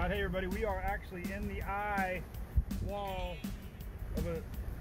[0.00, 2.22] Alright, hey everybody, we are actually in the eye
[2.86, 3.36] wall
[4.16, 4.36] of a,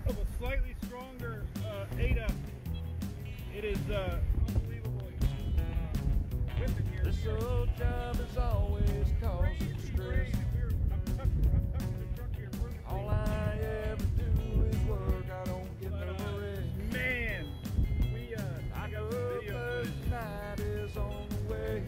[0.10, 2.32] of a slightly stronger uh, Ada.
[3.54, 5.12] It is uh, unbelievable.
[5.58, 5.62] Uh,
[6.58, 7.04] here.
[7.04, 10.32] This old job is always causing stress.
[12.88, 13.58] All I
[13.90, 15.26] ever do is work.
[15.30, 16.94] I don't get no rest.
[16.94, 17.46] Man,
[18.13, 18.41] we uh,
[18.74, 21.84] I got know video first night is on the way.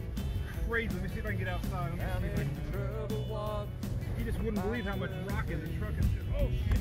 [0.68, 0.92] Crazy.
[0.92, 1.92] Let me see if I can get outside.
[3.28, 3.68] Walk.
[4.18, 6.06] You just wouldn't believe how much rock in the truck is.
[6.38, 6.80] Oh shit.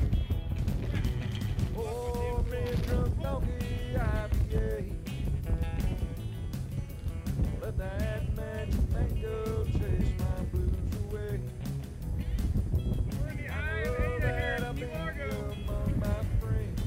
[1.78, 4.94] Oh, me drunk donkey IPA.
[7.62, 11.40] Let that magic mango chase my blues away.
[12.74, 16.82] We're in the eye of that in I've been among my friends.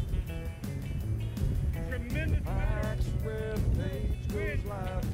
[1.89, 5.14] Tremendous I swear the page goes live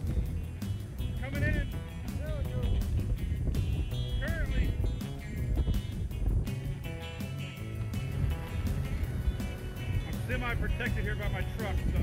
[10.40, 12.00] semi-protected here by my truck, so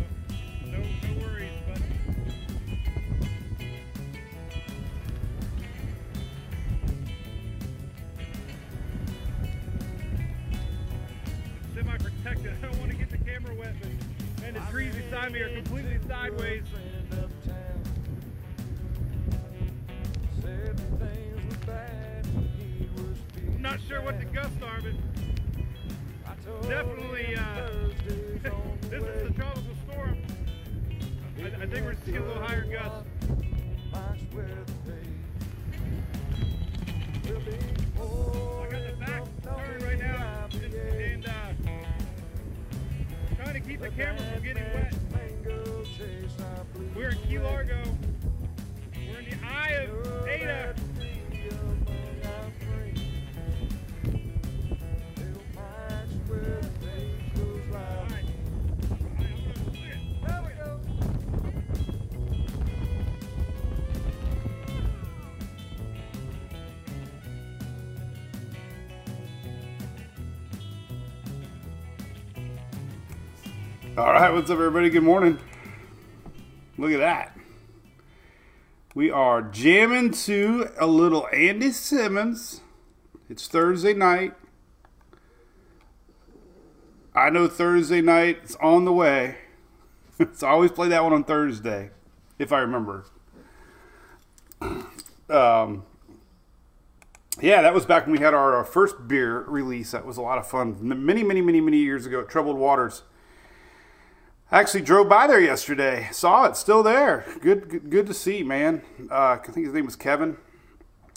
[0.68, 1.50] no, no worries.
[1.68, 1.82] But
[11.74, 12.54] semi-protected.
[12.64, 13.90] I don't want to get the camera wet, but
[14.42, 16.64] man, the trees beside me are completely sideways.
[23.60, 24.94] Not sure what the gusts are, but
[26.68, 27.70] definitely, uh,
[28.90, 30.18] this is the tropical storm.
[31.40, 33.08] I, I think we're seeing a little higher gusts.
[37.26, 41.32] I got the back turned right now, and uh,
[43.36, 44.94] trying to keep the camera from getting wet.
[46.96, 47.82] We're in Key Largo.
[48.96, 50.76] We're in the eye of Ada.
[74.28, 74.90] Right, what's up, everybody?
[74.90, 75.40] Good morning.
[76.78, 77.38] Look at that.
[78.94, 82.60] We are jamming to a little Andy Simmons.
[83.30, 84.34] It's Thursday night.
[87.16, 89.38] I know Thursday night is on the way.
[90.34, 91.92] so I always play that one on Thursday,
[92.38, 93.06] if I remember.
[95.30, 95.86] Um,
[97.40, 99.92] yeah, that was back when we had our, uh, first beer release.
[99.92, 100.76] That was a lot of fun.
[100.82, 103.04] Many, many, many, many years ago at Troubled Waters.
[104.50, 106.08] I actually drove by there yesterday.
[106.14, 107.26] Saw it, still there.
[107.42, 108.82] Good, good, good to see, man.
[109.12, 110.38] Uh, I think his name was Kevin,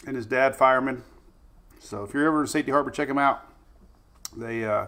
[0.05, 1.03] and his dad, fireman.
[1.79, 3.41] So if you're ever in Safety Harbor, check them out.
[4.35, 4.87] They uh,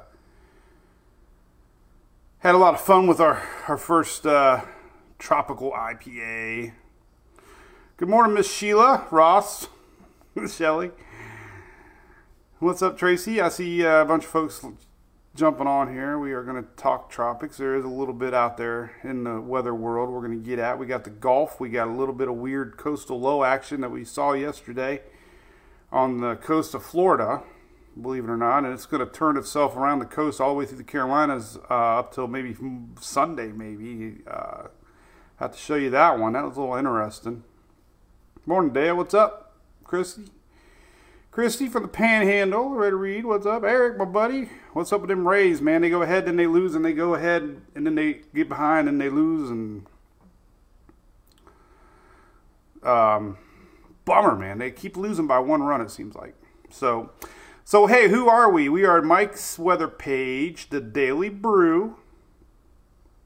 [2.40, 4.62] had a lot of fun with our our first uh,
[5.20, 6.74] tropical IPA.
[7.96, 9.70] Good morning, Miss Sheila Ross,
[10.50, 10.92] Shelly.
[12.60, 13.40] What's up, Tracy?
[13.40, 14.66] I see uh, a bunch of folks
[15.36, 16.20] jumping on here.
[16.20, 17.58] We are going to talk tropics.
[17.58, 20.60] There is a little bit out there in the weather world we're going to get
[20.60, 20.78] at.
[20.78, 21.60] We got the Gulf.
[21.60, 25.02] We got a little bit of weird coastal low action that we saw yesterday
[25.92, 27.42] on the coast of Florida,
[28.00, 28.60] believe it or not.
[28.60, 31.58] And it's going to turn itself around the coast all the way through the Carolinas
[31.70, 32.56] uh, up till maybe
[33.00, 34.18] Sunday, maybe.
[34.28, 34.68] Uh,
[35.38, 36.34] have to show you that one.
[36.34, 37.44] That was a little interesting.
[38.46, 38.96] Morning, Dale.
[38.96, 39.56] What's up?
[39.84, 40.26] Christy?
[41.34, 43.26] Christy from the Panhandle, ready to read.
[43.26, 43.64] What's up?
[43.64, 44.52] Eric, my buddy.
[44.74, 45.82] What's up with them Rays, man?
[45.82, 48.88] They go ahead, then they lose, and they go ahead, and then they get behind,
[48.88, 49.88] and they lose, and
[52.84, 53.40] um,
[54.06, 54.60] bummer, man.
[54.60, 55.82] They keep losing by one run.
[55.82, 56.36] It seems like.
[56.70, 57.10] So,
[57.64, 58.70] so hey, who are we?
[58.70, 61.96] We are Mike's weather page, the Daily Brew.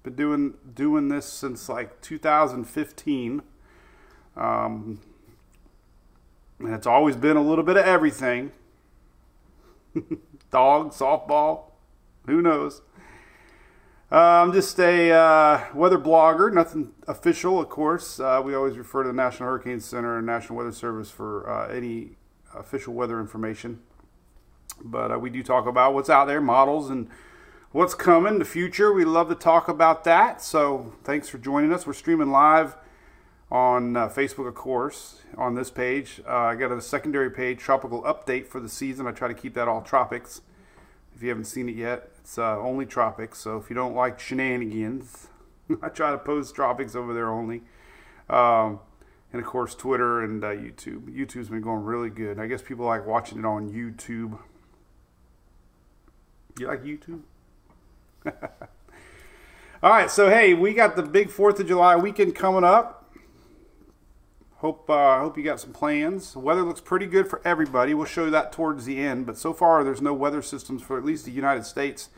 [0.04, 3.42] Been doing doing this since like 2015.
[4.38, 5.02] Um,
[6.60, 8.52] and it's always been a little bit of everything.
[10.52, 11.72] Dog, softball,
[12.26, 12.82] who knows?
[14.10, 18.20] Uh, I'm just a uh, weather blogger, nothing official, of course.
[18.20, 21.68] Uh, we always refer to the National Hurricane Center and National Weather Service for uh,
[21.68, 22.12] any
[22.56, 23.82] official weather information.
[24.82, 27.10] But uh, we do talk about what's out there, models, and
[27.72, 28.94] what's coming, the future.
[28.94, 30.42] We love to talk about that.
[30.42, 31.86] So thanks for joining us.
[31.86, 32.78] We're streaming live
[33.50, 36.22] on uh, Facebook, of course, on this page.
[36.28, 39.08] Uh, I got a secondary page, Tropical Update for the season.
[39.08, 40.42] I try to keep that all tropics.
[41.16, 43.40] If you haven't seen it yet, it's uh, only tropics.
[43.40, 45.28] So if you don't like shenanigans,
[45.82, 47.62] I try to post tropics over there only.
[48.30, 48.82] Um,
[49.32, 51.04] and of course Twitter and uh, YouTube.
[51.10, 52.40] YouTube's been going really good.
[52.40, 54.38] I guess people like watching it on YouTube.
[56.60, 57.22] You like YouTube?
[59.84, 62.97] All right, so hey, we got the big Fourth of July weekend coming up.
[64.68, 66.34] Hope uh, hope you got some plans.
[66.34, 67.94] The weather looks pretty good for everybody.
[67.94, 70.98] We'll show you that towards the end, but so far there's no weather systems for
[70.98, 72.10] at least the United States.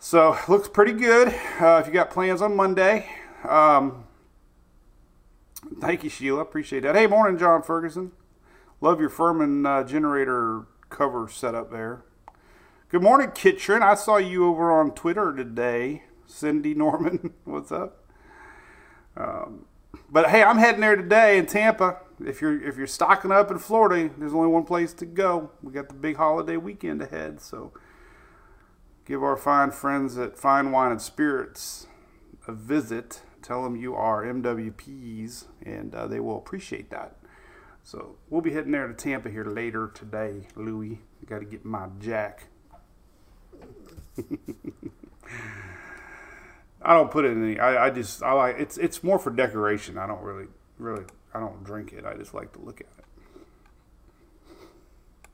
[0.00, 1.28] So looks pretty good.
[1.60, 3.08] Uh, if you got plans on Monday,
[3.48, 4.02] um,
[5.80, 6.40] thank you, Sheila.
[6.40, 6.96] Appreciate that.
[6.96, 8.10] Hey, morning, John Ferguson.
[8.80, 12.02] Love your Firman uh, generator cover setup there.
[12.88, 13.80] Good morning, Kitchen.
[13.80, 16.02] I saw you over on Twitter today.
[16.26, 18.08] Cindy Norman, what's up?
[19.16, 19.66] Um,
[20.12, 21.96] but hey, I'm heading there today in Tampa.
[22.24, 25.50] If you're if you're stocking up in Florida, there's only one place to go.
[25.62, 27.72] We got the big holiday weekend ahead, so
[29.06, 31.86] give our fine friends at Fine Wine and Spirits
[32.46, 33.22] a visit.
[33.40, 37.16] Tell them you are MWPs, and uh, they will appreciate that.
[37.82, 41.00] So we'll be heading there to Tampa here later today, Louie.
[41.26, 42.48] Got to get my jack.
[46.84, 47.58] I don't put it in any.
[47.58, 49.98] I, I just I like it's it's more for decoration.
[49.98, 50.46] I don't really
[50.78, 52.04] really I don't drink it.
[52.04, 52.86] I just like to look at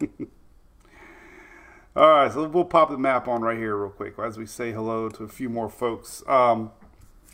[0.01, 0.11] it.
[1.97, 4.71] All right, so we'll pop the map on right here real quick as we say
[4.73, 6.23] hello to a few more folks.
[6.29, 6.71] Um,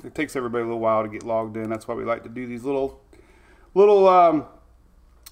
[0.03, 1.69] it takes everybody a little while to get logged in.
[1.69, 3.01] That's why we like to do these little
[3.75, 4.47] little um,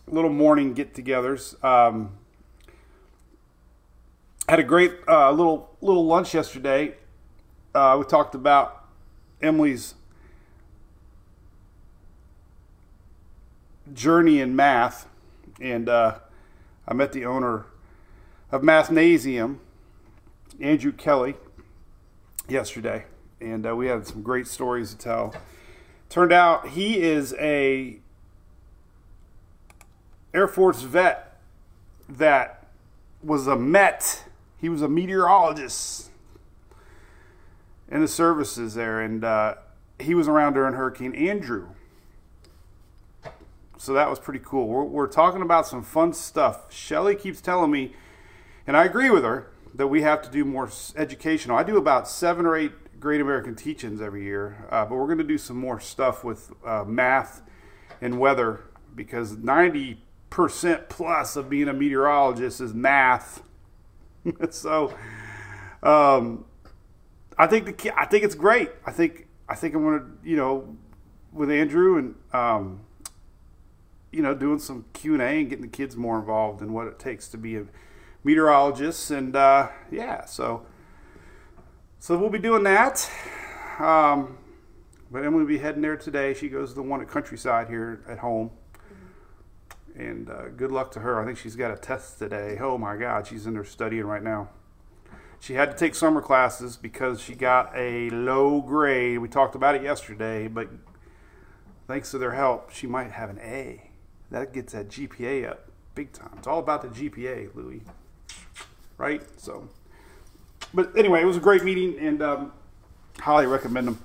[0.07, 1.63] little morning get-togethers.
[1.65, 2.19] Um,
[4.49, 6.97] had a great uh, little little lunch yesterday
[7.75, 8.85] uh, we talked about
[9.41, 9.95] Emily's
[13.93, 15.07] journey in math,
[15.61, 16.19] and uh,
[16.87, 17.67] I met the owner
[18.51, 19.59] of Mathnasium,
[20.61, 21.35] Andrew Kelly,
[22.49, 23.07] yesterday,
[23.41, 25.35] and uh, we had some great stories to tell.
[26.09, 27.99] Turned out he is a
[30.35, 31.39] Air Force vet
[32.09, 32.67] that
[33.23, 34.25] was a Met.
[34.61, 36.12] He was a meteorologist
[37.93, 39.55] in the services there, and uh,
[40.01, 41.69] he was around during Hurricane Andrew.
[43.77, 44.67] So that was pretty cool.
[44.67, 46.73] We're, we're talking about some fun stuff.
[46.73, 47.93] Shelly keeps telling me,
[48.67, 51.57] and I agree with her, that we have to do more educational.
[51.57, 55.19] I do about seven or eight Great American Teach-Ins every year, uh, but we're going
[55.19, 57.43] to do some more stuff with uh, math
[58.01, 58.61] and weather
[58.95, 59.97] because 90%
[60.89, 63.43] plus of being a meteorologist is math.
[64.51, 64.95] so,
[65.83, 66.45] um,
[67.39, 68.71] I think the I think it's great.
[68.87, 70.77] I think I think I'm gonna you know
[71.33, 72.81] with Andrew and um,
[74.11, 76.87] you know doing some Q and A and getting the kids more involved in what
[76.87, 77.65] it takes to be a
[78.25, 80.65] meteorologist and uh, yeah so
[82.03, 83.09] so we'll be doing that.
[83.79, 84.37] Um,
[85.13, 86.35] but Emily will be heading there today.
[86.35, 88.51] She goes to the one at Countryside here at home.
[89.95, 91.21] And uh, good luck to her.
[91.21, 92.59] I think she's got a test today.
[92.61, 94.49] Oh my God, she's in there studying right now.
[95.43, 99.19] She had to take summer classes because she got a low grade.
[99.19, 100.69] We talked about it yesterday, but
[101.89, 103.91] thanks to their help, she might have an A.
[104.31, 106.31] That gets that GPA up big time.
[106.39, 107.83] It's all about the GPA, Louis.
[108.99, 109.21] Right?
[109.37, 109.69] So,
[110.73, 112.53] but anyway, it was a great meeting and um,
[113.19, 113.99] highly recommend them.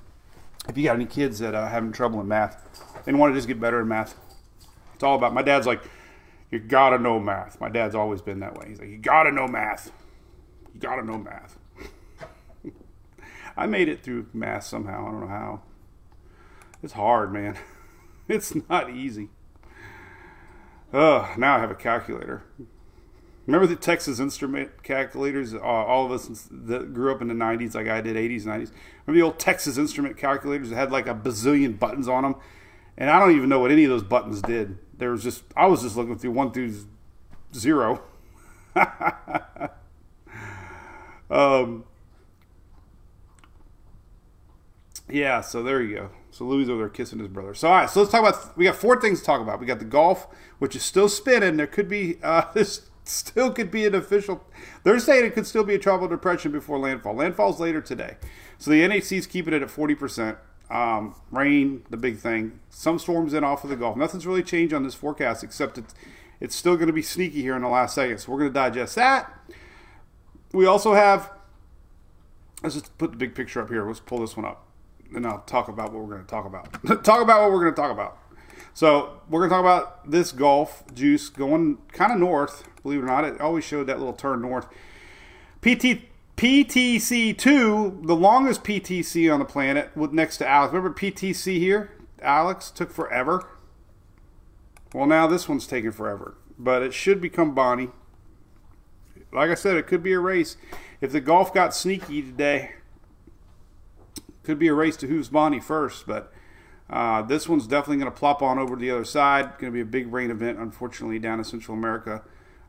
[0.67, 3.47] If you got any kids that are having trouble in math and want to just
[3.47, 4.15] get better in math,
[4.95, 5.35] it's all about.
[5.35, 5.83] My dad's like,
[6.49, 7.61] you gotta know math.
[7.61, 8.69] My dad's always been that way.
[8.69, 9.91] He's like, you gotta know math.
[10.73, 11.57] You gotta know math.
[13.57, 15.07] I made it through math somehow.
[15.07, 15.61] I don't know how.
[16.83, 17.57] It's hard, man.
[18.29, 19.29] It's not easy.
[20.91, 22.43] Ugh, now I have a calculator.
[23.45, 25.53] Remember the Texas Instrument calculators?
[25.53, 28.71] Uh, all of us that grew up in the 90s, like I did, 80s, 90s.
[29.05, 32.35] Remember the old Texas Instrument calculators that had like a bazillion buttons on them?
[32.97, 34.77] And I don't even know what any of those buttons did.
[34.97, 36.73] There was just, I was just looking through one through
[37.55, 38.01] zero.
[41.29, 41.85] Um,
[45.09, 46.09] yeah, so there you go.
[46.31, 47.53] So Louis over there kissing his brother.
[47.53, 48.57] So all right, so let's talk about.
[48.57, 49.59] We got four things to talk about.
[49.59, 50.27] We got the Gulf,
[50.59, 51.57] which is still spinning.
[51.57, 54.43] There could be uh, this still could be an official.
[54.83, 57.15] They're saying it could still be a tropical depression before landfall.
[57.15, 58.17] Landfall's later today.
[58.57, 60.37] So the NHC is keeping it at forty percent.
[60.69, 62.59] Um, rain, the big thing.
[62.69, 63.95] Some storms in off of the Gulf.
[63.95, 65.95] Nothing's really changed on this forecast except it's
[66.39, 68.19] it's still going to be sneaky here in the last second.
[68.19, 69.31] So we're going to digest that.
[70.53, 71.31] We also have,
[72.63, 73.85] let's just put the big picture up here.
[73.85, 74.65] Let's pull this one up.
[75.13, 76.71] And I'll talk about what we're going to talk about.
[77.03, 78.17] talk about what we're going to talk about.
[78.73, 82.67] So we're going to talk about this Gulf juice going kind of north.
[82.83, 84.67] Believe it or not, it always showed that little turn north.
[85.61, 86.03] PT,
[86.37, 90.71] PTC2, the longest PTC on the planet, with next to Alex.
[90.73, 91.91] Remember PTC here?
[92.21, 93.47] Alex took forever.
[94.93, 97.89] Well, now this one's taking forever, but it should become Bonnie.
[99.37, 100.57] Like I said, it could be a race.
[100.99, 102.71] If the Gulf got sneaky today,
[104.43, 106.33] could be a race to who's Bonnie first, but
[106.89, 109.59] uh, this one's definitely going to plop on over to the other side.
[109.59, 112.23] Going to be a big rain event, unfortunately, down in Central America.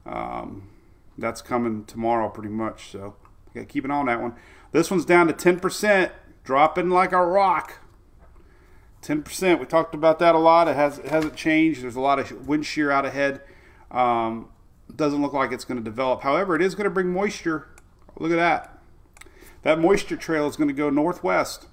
[0.05, 0.69] Um,
[1.17, 2.91] that's coming tomorrow, pretty much.
[2.91, 3.17] So,
[3.55, 4.35] got to keep an eye on that one.
[4.73, 6.11] This one's down to 10%,
[6.45, 7.79] dropping like a rock.
[9.03, 9.61] 10%.
[9.61, 10.69] We talked about that a lot.
[10.69, 11.83] It, has, it hasn't changed.
[11.83, 13.41] There's a lot of wind shear out ahead.
[13.91, 14.49] Um,
[14.95, 16.23] doesn't look like it's going to develop.
[16.23, 17.69] However, it is going to bring moisture.
[18.19, 18.79] Look at that.
[19.63, 21.67] That moisture trail is going to go northwest,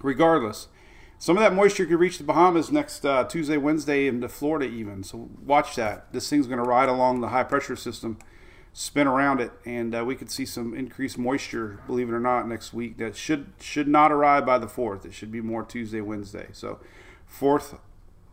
[0.00, 0.68] regardless.
[1.18, 5.02] Some of that moisture could reach the Bahamas next uh, Tuesday, Wednesday, into Florida even.
[5.02, 6.12] So watch that.
[6.12, 8.18] This thing's going to ride along the high pressure system,
[8.72, 12.46] spin around it, and uh, we could see some increased moisture, believe it or not,
[12.46, 12.98] next week.
[12.98, 15.06] That should should not arrive by the fourth.
[15.06, 16.48] It should be more Tuesday, Wednesday.
[16.52, 16.80] So
[17.26, 17.76] fourth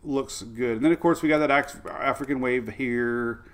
[0.06, 0.76] looks good.
[0.76, 3.44] And then of course we got that African wave here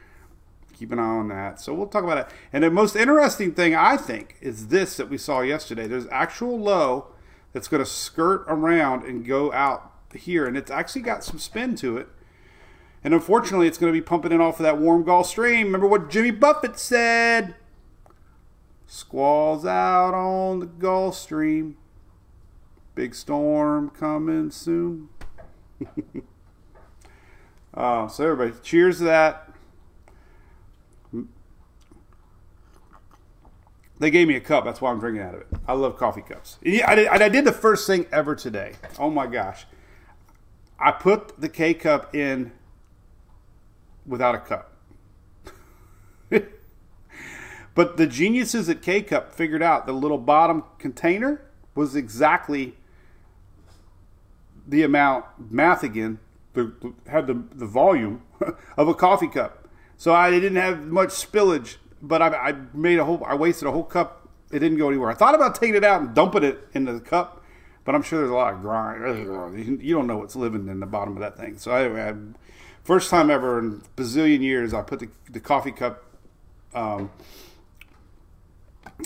[0.81, 1.61] keep an eye on that.
[1.61, 2.27] So we'll talk about it.
[2.55, 5.87] And the most interesting thing I think is this that we saw yesterday.
[5.87, 7.09] There's actual low
[7.53, 11.77] that's going to skirt around and go out here, and it's actually got some spin
[11.77, 12.09] to it.
[13.05, 15.67] And unfortunately, it's going to be pumping in off of that warm Gulf Stream.
[15.67, 17.55] Remember what Jimmy Buffett said?
[18.87, 21.77] Squalls out on the Gulf Stream.
[22.95, 25.11] Big storm coming soon.
[27.75, 29.47] uh, so everybody, cheers to that.
[33.99, 34.65] They gave me a cup.
[34.65, 35.47] That's why I'm drinking out of it.
[35.69, 36.57] I love coffee cups.
[36.65, 38.73] I did, I did the first thing ever today.
[38.99, 39.67] Oh my gosh.
[40.79, 42.53] I put the K cup in
[44.07, 44.73] without a cup.
[47.75, 51.43] but the geniuses at K Cup figured out the little bottom container
[51.75, 52.77] was exactly
[54.67, 56.19] the amount, math again,
[56.55, 56.73] the,
[57.09, 58.23] had the, the volume
[58.77, 59.69] of a coffee cup.
[59.97, 63.23] So I didn't have much spillage but I, I made a whole.
[63.27, 64.29] I wasted a whole cup.
[64.51, 65.11] It didn't go anywhere.
[65.11, 67.45] I thought about taking it out and dumping it into the cup,
[67.85, 69.83] but I'm sure there's a lot of grind.
[69.83, 71.59] You don't know what's living in the bottom of that thing.
[71.59, 72.15] So anyway, I,
[72.83, 76.05] first time ever in bazillion years, I put the, the coffee cup
[76.75, 77.11] um,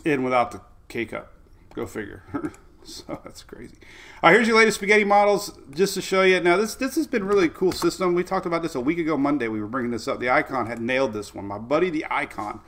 [0.05, 1.33] in without the K cup.
[1.75, 2.23] Go figure.
[2.91, 3.77] so that's crazy.
[4.23, 6.41] All right, here's your latest spaghetti models, just to show you.
[6.41, 8.15] Now this this has been really cool system.
[8.15, 9.49] We talked about this a week ago Monday.
[9.49, 10.21] We were bringing this up.
[10.21, 11.47] The Icon had nailed this one.
[11.47, 12.61] My buddy, the Icon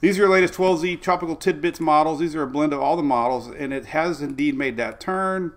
[0.00, 2.20] these are your latest 12Z Tropical Tidbits models.
[2.20, 5.52] These are a blend of all the models, and it has indeed made that turn,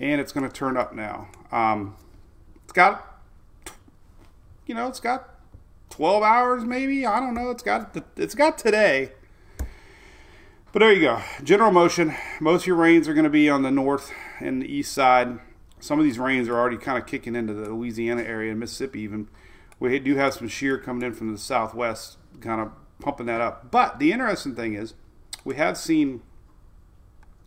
[0.00, 1.28] and it's going to turn up now.
[1.52, 1.94] Um,
[2.64, 3.20] it's got,
[4.66, 5.28] you know, it's got
[5.90, 7.04] 12 hours maybe.
[7.04, 7.50] I don't know.
[7.50, 9.12] It's got it's got today.
[10.76, 11.22] But there you go.
[11.42, 12.14] General motion.
[12.38, 15.38] Most of your rains are going to be on the north and the east side.
[15.80, 19.00] Some of these rains are already kind of kicking into the Louisiana area and Mississippi
[19.00, 19.30] even.
[19.80, 23.70] We do have some shear coming in from the southwest, kind of pumping that up.
[23.70, 24.92] But the interesting thing is,
[25.46, 26.20] we have seen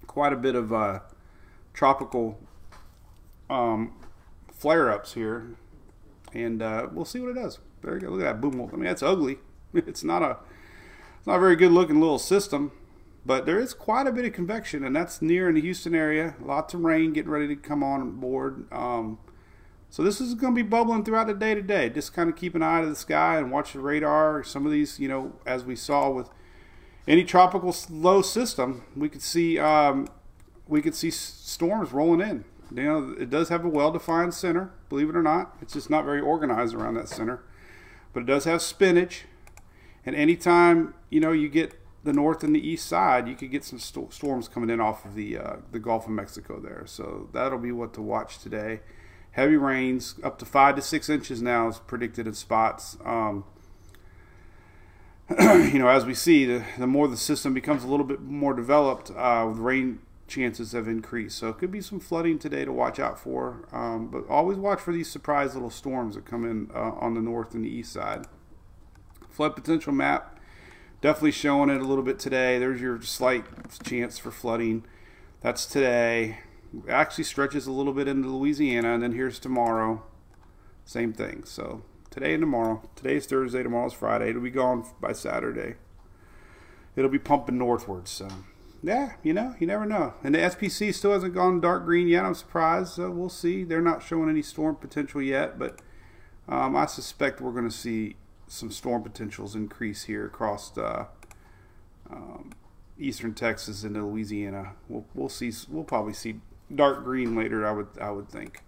[0.07, 1.01] quite a bit of uh,
[1.71, 2.39] tropical
[3.47, 3.93] um,
[4.51, 5.55] flare ups here,
[6.33, 7.59] and uh, we'll see what it does.
[7.83, 8.09] There you go.
[8.09, 8.59] Look at that boom.
[8.73, 9.37] I mean, that's ugly.
[9.75, 10.37] It's not a
[11.19, 12.71] it's not a very good looking little system,
[13.29, 16.33] but there is quite a bit of convection, and that's near in the Houston area.
[16.41, 18.65] Lots of rain getting ready to come on board.
[18.73, 19.19] Um,
[19.87, 21.91] so this is going to be bubbling throughout the day to day.
[21.91, 24.43] Just kind of keep an eye to the sky and watch the radar.
[24.43, 26.31] Some of these, you know, as we saw with
[27.07, 30.07] any tropical low system, we could see um,
[30.67, 32.45] we could see storms rolling in.
[32.75, 35.55] You know, it does have a well-defined center, believe it or not.
[35.61, 37.43] It's just not very organized around that center,
[38.11, 39.25] but it does have spinach.
[40.03, 43.63] And anytime you know you get the north and the east side, you could get
[43.63, 46.83] some st- storms coming in off of the uh, the Gulf of Mexico there.
[46.85, 48.81] So that'll be what to watch today
[49.31, 52.97] heavy rains up to five to six inches now is predicted in spots.
[53.05, 53.45] Um,
[55.39, 58.53] you know, as we see, the, the more the system becomes a little bit more
[58.53, 61.37] developed, uh, rain chances have increased.
[61.37, 63.67] So it could be some flooding today to watch out for.
[63.71, 67.21] Um, but always watch for these surprise little storms that come in uh, on the
[67.21, 68.25] north and the east side.
[69.29, 70.38] Flood potential map
[71.01, 72.59] definitely showing it a little bit today.
[72.59, 73.45] There's your slight
[73.83, 74.85] chance for flooding.
[75.41, 76.39] That's today
[76.87, 80.03] actually stretches a little bit into Louisiana, and then here's tomorrow.
[80.85, 81.43] Same thing.
[81.45, 82.87] So today and tomorrow.
[82.95, 84.29] Today's Thursday, tomorrow's Friday.
[84.29, 85.75] It'll be gone by Saturday.
[86.95, 88.11] It'll be pumping northwards.
[88.11, 88.27] So
[88.81, 90.13] yeah, you know, you never know.
[90.23, 92.25] And the SPC still hasn't gone dark green yet.
[92.25, 92.93] I'm surprised.
[92.93, 93.63] So we'll see.
[93.63, 95.79] They're not showing any storm potential yet, but
[96.47, 98.15] um, I suspect we're going to see
[98.49, 101.07] some storm potentials increase here across the
[102.11, 102.51] um,
[102.97, 104.73] eastern Texas into Louisiana.
[104.89, 105.53] We'll, we'll see.
[105.69, 106.41] We'll probably see
[106.73, 107.65] dark green later.
[107.65, 108.63] I would I would think.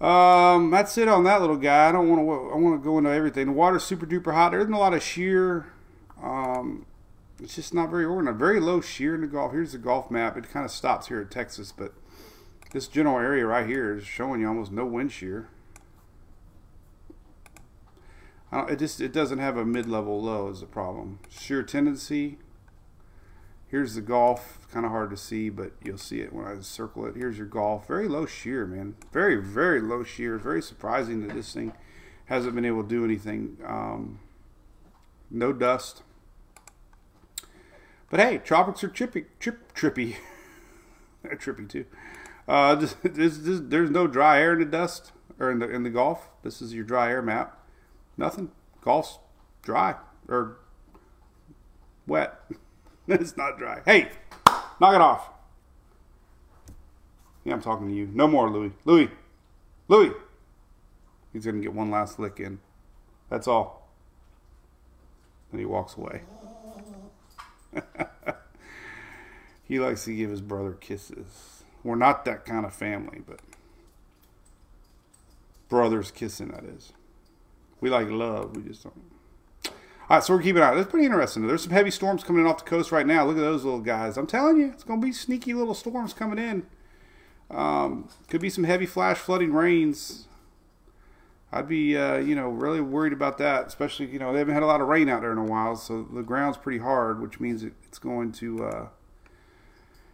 [0.00, 1.88] Um, that's it on that little guy.
[1.88, 2.54] I don't want to.
[2.54, 3.46] I want to go into everything.
[3.46, 4.50] The water's super duper hot.
[4.52, 5.72] There isn't a lot of shear.
[6.22, 6.86] Um,
[7.42, 8.38] it's just not very organized.
[8.38, 9.52] Very low shear in the Gulf.
[9.52, 10.36] Here's the Gulf map.
[10.36, 11.94] It kind of stops here in Texas, but
[12.72, 15.48] this general area right here is showing you almost no wind shear.
[18.52, 21.20] It just it doesn't have a mid-level low is the problem.
[21.28, 22.38] Shear tendency.
[23.68, 24.66] Here's the Gulf.
[24.72, 27.14] Kind of hard to see, but you'll see it when I circle it.
[27.14, 27.86] Here's your Gulf.
[27.86, 28.96] Very low shear, man.
[29.12, 30.38] Very very low shear.
[30.38, 31.72] Very surprising that this thing
[32.26, 33.58] hasn't been able to do anything.
[33.64, 34.20] Um,
[35.30, 36.02] no dust.
[38.10, 40.16] But hey, tropics are trippy, trip, trippy.
[41.22, 41.84] They're trippy too.
[42.48, 46.28] Uh, there's, there's no dry air in the dust or in the in the Gulf.
[46.42, 47.59] This is your dry air map.
[48.20, 48.50] Nothing.
[48.82, 49.18] Gulf's
[49.62, 49.94] dry
[50.28, 50.58] or
[52.06, 52.38] wet.
[53.08, 53.80] it's not dry.
[53.86, 54.10] Hey,
[54.78, 55.30] knock it off.
[57.44, 58.10] Yeah, I'm talking to you.
[58.12, 58.72] No more, Louis.
[58.84, 59.08] Louis.
[59.88, 60.12] Louis.
[61.32, 62.58] He's gonna get one last lick in.
[63.30, 63.88] That's all.
[65.50, 66.20] Then he walks away.
[69.64, 71.62] he likes to give his brother kisses.
[71.82, 73.40] We're not that kind of family, but
[75.70, 76.92] brothers kissing, that is.
[77.80, 78.56] We like love.
[78.56, 78.94] We just don't.
[80.10, 80.74] All right, so we're keeping out.
[80.74, 81.46] That's pretty interesting.
[81.46, 83.24] There's some heavy storms coming in off the coast right now.
[83.24, 84.16] Look at those little guys.
[84.16, 86.66] I'm telling you, it's going to be sneaky little storms coming in.
[87.48, 90.26] Um, could be some heavy flash flooding rains.
[91.52, 93.68] I'd be, uh, you know, really worried about that.
[93.68, 95.76] Especially, you know, they haven't had a lot of rain out there in a while,
[95.76, 98.88] so the ground's pretty hard, which means it's going to uh,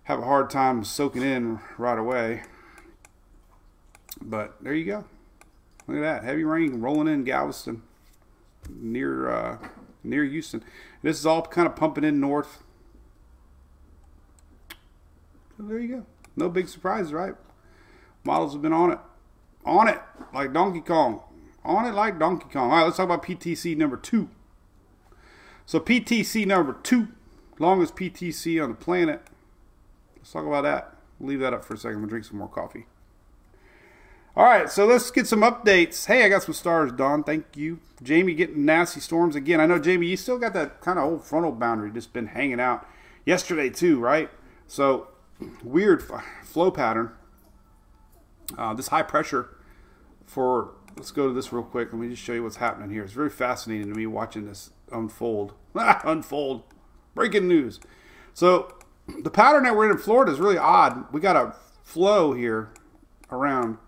[0.04, 2.42] have a hard time soaking in right away.
[4.20, 5.04] But there you go.
[5.86, 7.82] Look at that heavy rain rolling in Galveston,
[8.68, 9.58] near uh,
[10.02, 10.64] near Houston.
[11.02, 12.62] This is all kind of pumping in north.
[15.56, 16.06] So there you go.
[16.36, 17.34] No big surprises, right?
[18.24, 18.98] Models have been on it,
[19.64, 20.00] on it
[20.34, 21.22] like Donkey Kong,
[21.64, 22.70] on it like Donkey Kong.
[22.70, 24.28] All right, let's talk about PTC number two.
[25.64, 27.08] So PTC number two,
[27.58, 29.22] longest PTC on the planet.
[30.16, 30.96] Let's talk about that.
[31.20, 31.96] leave that up for a second.
[31.96, 32.86] I'm gonna drink some more coffee.
[34.36, 36.04] All right, so let's get some updates.
[36.04, 37.24] Hey, I got some stars, Don.
[37.24, 37.80] Thank you.
[38.02, 39.62] Jamie getting nasty storms again.
[39.62, 42.60] I know, Jamie, you still got that kind of old frontal boundary just been hanging
[42.60, 42.86] out
[43.24, 44.28] yesterday, too, right?
[44.66, 45.08] So,
[45.64, 46.04] weird
[46.44, 47.12] flow pattern.
[48.58, 49.56] Uh, this high pressure
[50.26, 51.90] for, let's go to this real quick.
[51.90, 53.04] Let me just show you what's happening here.
[53.04, 55.54] It's very fascinating to me watching this unfold.
[55.74, 56.64] unfold.
[57.14, 57.80] Breaking news.
[58.34, 58.76] So,
[59.22, 61.10] the pattern that we're in in Florida is really odd.
[61.10, 62.68] We got a flow here
[63.30, 63.78] around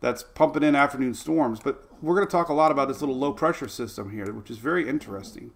[0.00, 1.60] that's pumping in afternoon storms.
[1.60, 4.50] But we're going to talk a lot about this little low pressure system here, which
[4.50, 5.52] is very interesting.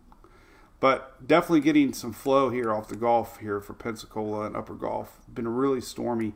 [0.80, 5.20] But definitely getting some flow here off the Gulf here for Pensacola and Upper Gulf.
[5.32, 6.34] Been really stormy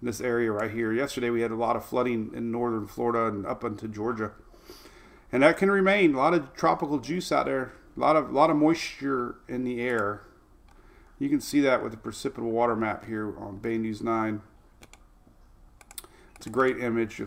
[0.00, 0.92] in this area right here.
[0.92, 4.32] Yesterday we had a lot of flooding in northern Florida and up into Georgia.
[5.30, 6.14] And that can remain.
[6.14, 7.74] A lot of tropical juice out there.
[7.96, 10.22] A lot of a lot of moisture in the air.
[11.18, 14.42] You can see that with the precipitable water map here on Bay News 9.
[16.36, 17.22] It's a great image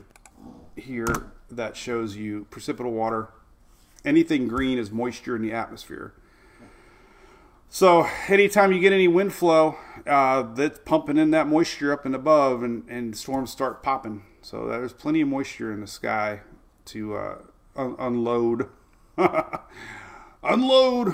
[0.76, 3.30] here that shows you precipitable water.
[4.06, 6.14] Anything green is moisture in the atmosphere.
[7.72, 12.16] So anytime you get any wind flow, uh, that's pumping in that moisture up and
[12.16, 14.24] above, and, and storms start popping.
[14.42, 16.42] So there's plenty of moisture in the sky
[16.86, 17.38] to uh,
[17.76, 18.70] un- unload.
[20.44, 21.10] unload.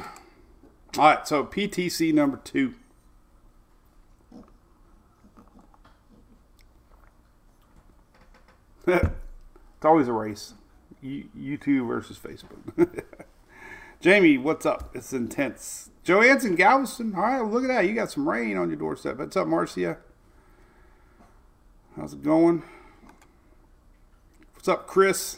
[0.97, 2.75] All right, so PTC number two.
[8.87, 10.53] It's always a race.
[11.03, 13.03] YouTube versus Facebook.
[14.01, 14.95] Jamie, what's up?
[14.95, 15.89] It's intense.
[16.03, 17.15] Joanne's in Galveston.
[17.15, 17.87] All right, look at that.
[17.87, 19.17] You got some rain on your doorstep.
[19.17, 19.97] What's up, Marcia?
[21.95, 22.63] How's it going?
[24.53, 25.37] What's up, Chris?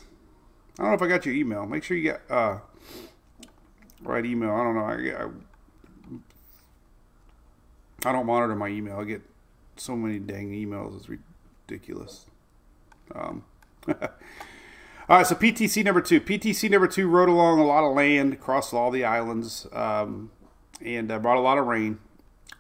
[0.77, 1.65] I don't know if I got your email.
[1.65, 2.59] Make sure you get uh,
[4.01, 4.51] right email.
[4.51, 4.85] I don't know.
[4.85, 5.23] I,
[8.05, 8.99] I, I don't monitor my email.
[8.99, 9.21] I get
[9.75, 10.95] so many dang emails.
[10.97, 12.26] It's ridiculous.
[13.13, 13.43] Um,
[13.87, 13.95] all
[15.09, 16.19] right, so PTC number two.
[16.19, 20.31] PTC number two rode along a lot of land, crossed all the islands, um,
[20.83, 21.99] and uh, brought a lot of rain.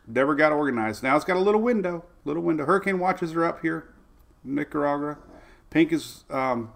[0.07, 1.03] Never got organized.
[1.03, 2.05] Now it's got a little window.
[2.23, 2.65] Little window.
[2.65, 3.93] Hurricane watches are up here,
[4.43, 5.17] Nicaragua.
[5.69, 6.71] Pink is um,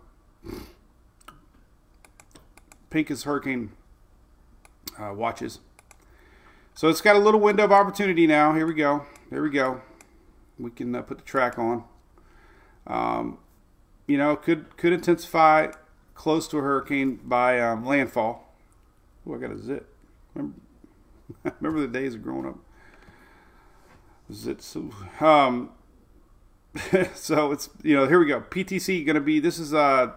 [2.90, 3.72] pink is hurricane
[5.00, 5.60] uh, watches.
[6.74, 8.54] So it's got a little window of opportunity now.
[8.54, 9.06] Here we go.
[9.30, 9.82] There we go.
[10.60, 11.84] We can uh, put the track on.
[12.88, 13.38] Um,
[14.08, 15.72] you know, could could intensify
[16.16, 18.54] close to a hurricane by um, landfall.
[19.28, 19.86] Oh, I got a zit.
[20.34, 20.60] Remember,
[21.60, 22.58] remember the days of growing up.
[24.32, 24.76] Zits.
[25.22, 25.72] Um,
[27.14, 28.42] so it's you know here we go.
[28.42, 30.12] PTC going to be this is uh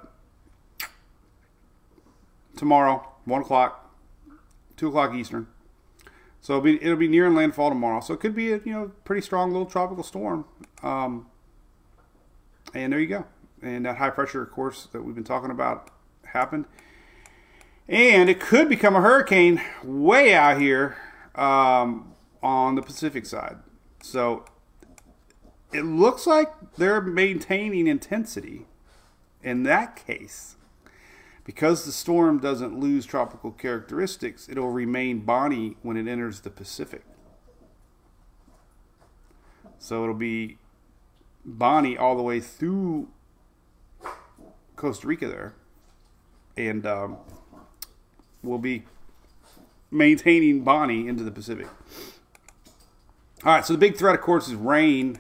[2.57, 3.95] tomorrow one o'clock,
[4.77, 5.49] two o'clock Eastern.
[6.41, 8.01] So it'll be it'll be near landfall tomorrow.
[8.01, 10.45] So it could be a you know pretty strong little tropical storm.
[10.83, 11.27] Um,
[12.75, 13.25] and there you go.
[13.65, 15.91] And that high pressure, of course, that we've been talking about
[16.27, 16.67] happened.
[17.89, 20.99] And it could become a hurricane way out here
[21.35, 23.57] um, on the Pacific side.
[24.03, 24.45] So
[25.73, 28.67] it looks like they're maintaining intensity
[29.43, 30.57] in that case.
[31.45, 37.03] Because the storm doesn't lose tropical characteristics, it'll remain Bonnie when it enters the Pacific.
[39.79, 40.59] So it'll be
[41.45, 43.09] Bonnie all the way through
[44.77, 45.55] Costa Rica there.
[46.57, 47.17] And um,
[48.43, 48.85] we'll be
[49.91, 51.67] maintaining Bonnie into the Pacific.
[53.45, 55.19] All right, so the big threat, of course, is rain.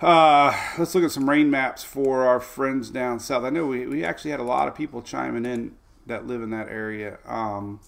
[0.00, 3.44] Uh, let's look at some rain maps for our friends down south.
[3.44, 6.50] I know we, we actually had a lot of people chiming in that live in
[6.50, 7.18] that area.
[7.26, 7.80] Um,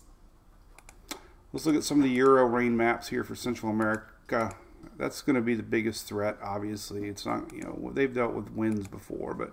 [1.53, 4.57] let's look at some of the Euro rain maps here for Central America.
[4.97, 7.07] That's going to be the biggest threat, obviously.
[7.07, 9.53] It's not, you know, they've dealt with winds before, but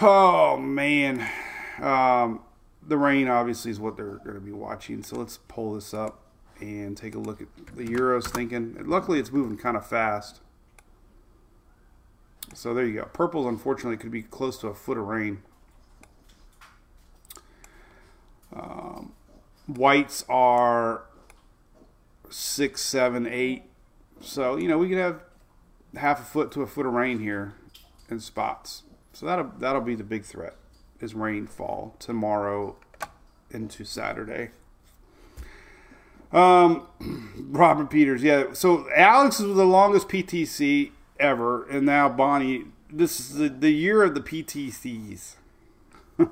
[0.00, 1.26] oh man.
[1.80, 2.40] Um,
[2.86, 5.02] the rain obviously is what they're going to be watching.
[5.02, 6.20] So let's pull this up
[6.60, 8.76] and take a look at the Euros thinking.
[8.86, 10.40] Luckily, it's moving kind of fast.
[12.54, 13.04] So there you go.
[13.04, 15.42] Purples, unfortunately, could be close to a foot of rain.
[18.54, 19.12] Um,
[19.66, 21.02] whites are
[22.30, 23.64] six, seven, eight.
[24.20, 25.20] So, you know, we could have
[25.96, 27.54] half a foot to a foot of rain here
[28.10, 28.82] in spots.
[29.18, 30.54] So that'll that'll be the big threat
[31.00, 32.76] is rainfall tomorrow
[33.50, 34.50] into Saturday.
[36.32, 36.86] Um,
[37.50, 38.52] Robert Peters, yeah.
[38.52, 42.66] So Alex is the longest PTC ever, and now Bonnie.
[42.92, 45.34] This is the, the year of the PTCs.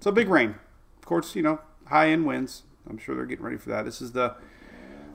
[0.00, 0.54] so big rain,
[1.00, 1.36] of course.
[1.36, 2.62] You know, high end winds.
[2.88, 3.84] I'm sure they're getting ready for that.
[3.84, 4.36] This is the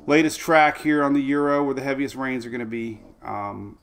[0.06, 3.00] latest track here on the Euro where the heaviest rains are going to be.
[3.24, 3.80] Um,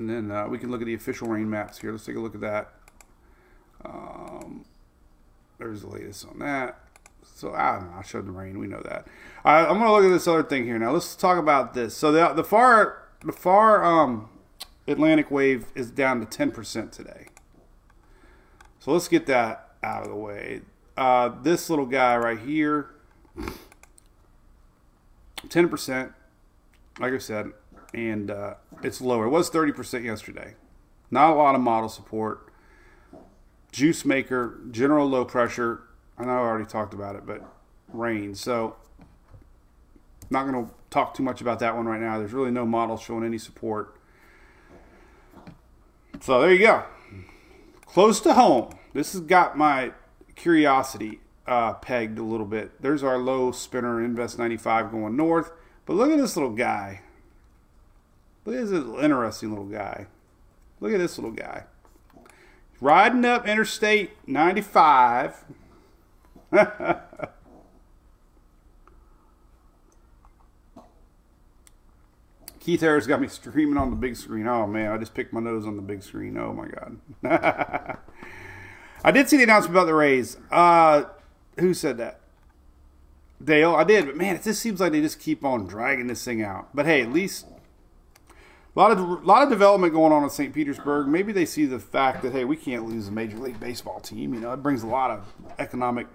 [0.00, 1.92] and then uh, we can look at the official rain maps here.
[1.92, 2.72] Let's take a look at that.
[3.84, 4.64] Um,
[5.58, 6.78] there's the latest on that.
[7.34, 7.98] So I don't know.
[7.98, 8.58] I showed the rain.
[8.58, 9.06] We know that.
[9.44, 10.92] I, I'm going to look at this other thing here now.
[10.92, 11.96] Let's talk about this.
[11.96, 14.28] So the the far the far um,
[14.86, 17.26] Atlantic wave is down to 10% today.
[18.80, 20.62] So let's get that out of the way.
[20.96, 22.90] Uh, this little guy right here,
[25.46, 26.12] 10%.
[26.98, 27.52] Like I said,
[27.94, 29.26] and uh, it's lower.
[29.26, 30.54] It was 30% yesterday.
[31.10, 32.52] Not a lot of model support.
[33.72, 35.82] Juice maker, general low pressure.
[36.16, 37.42] I know I already talked about it, but
[37.92, 38.34] rain.
[38.34, 38.76] So,
[40.30, 42.18] not going to talk too much about that one right now.
[42.18, 43.96] There's really no model showing any support.
[46.20, 46.84] So, there you go.
[47.86, 48.70] Close to home.
[48.92, 49.92] This has got my
[50.34, 52.82] curiosity uh, pegged a little bit.
[52.82, 55.50] There's our low spinner Invest 95 going north.
[55.86, 57.00] But look at this little guy.
[58.48, 60.06] Look at this interesting little guy.
[60.80, 61.64] Look at this little guy.
[62.80, 65.44] Riding up Interstate 95.
[72.58, 74.46] Keith Harris got me streaming on the big screen.
[74.46, 76.38] Oh man, I just picked my nose on the big screen.
[76.38, 76.96] Oh my god.
[79.04, 80.38] I did see the announcement about the Rays.
[80.50, 81.04] Uh,
[81.58, 82.20] who said that?
[83.44, 86.24] Dale, I did, but man, it just seems like they just keep on dragging this
[86.24, 86.74] thing out.
[86.74, 87.44] But hey, at least
[88.78, 90.54] a lot of a lot of development going on in St.
[90.54, 91.08] Petersburg.
[91.08, 94.32] Maybe they see the fact that hey, we can't lose a major league baseball team.
[94.32, 96.06] You know, it brings a lot of economic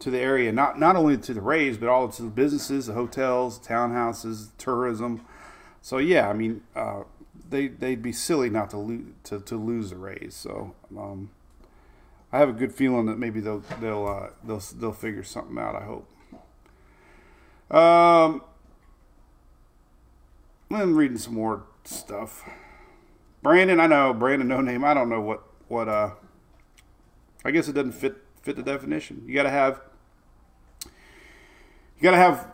[0.00, 2.92] to the area, not not only to the Rays, but all to the businesses, the
[2.92, 5.24] hotels, townhouses, tourism.
[5.80, 7.04] So yeah, I mean, uh,
[7.48, 10.34] they they'd be silly not to lose to, to lose the Rays.
[10.34, 11.30] So um,
[12.30, 15.74] I have a good feeling that maybe they'll they'll uh, they'll they'll figure something out.
[15.74, 16.06] I hope.
[17.74, 18.42] Um,
[20.70, 22.48] I'm reading some more stuff.
[23.42, 24.84] Brandon, I know Brandon, no name.
[24.84, 25.88] I don't know what what.
[25.88, 26.10] Uh,
[27.44, 29.22] I guess it doesn't fit fit the definition.
[29.26, 29.80] You got to have
[30.84, 32.48] you got to have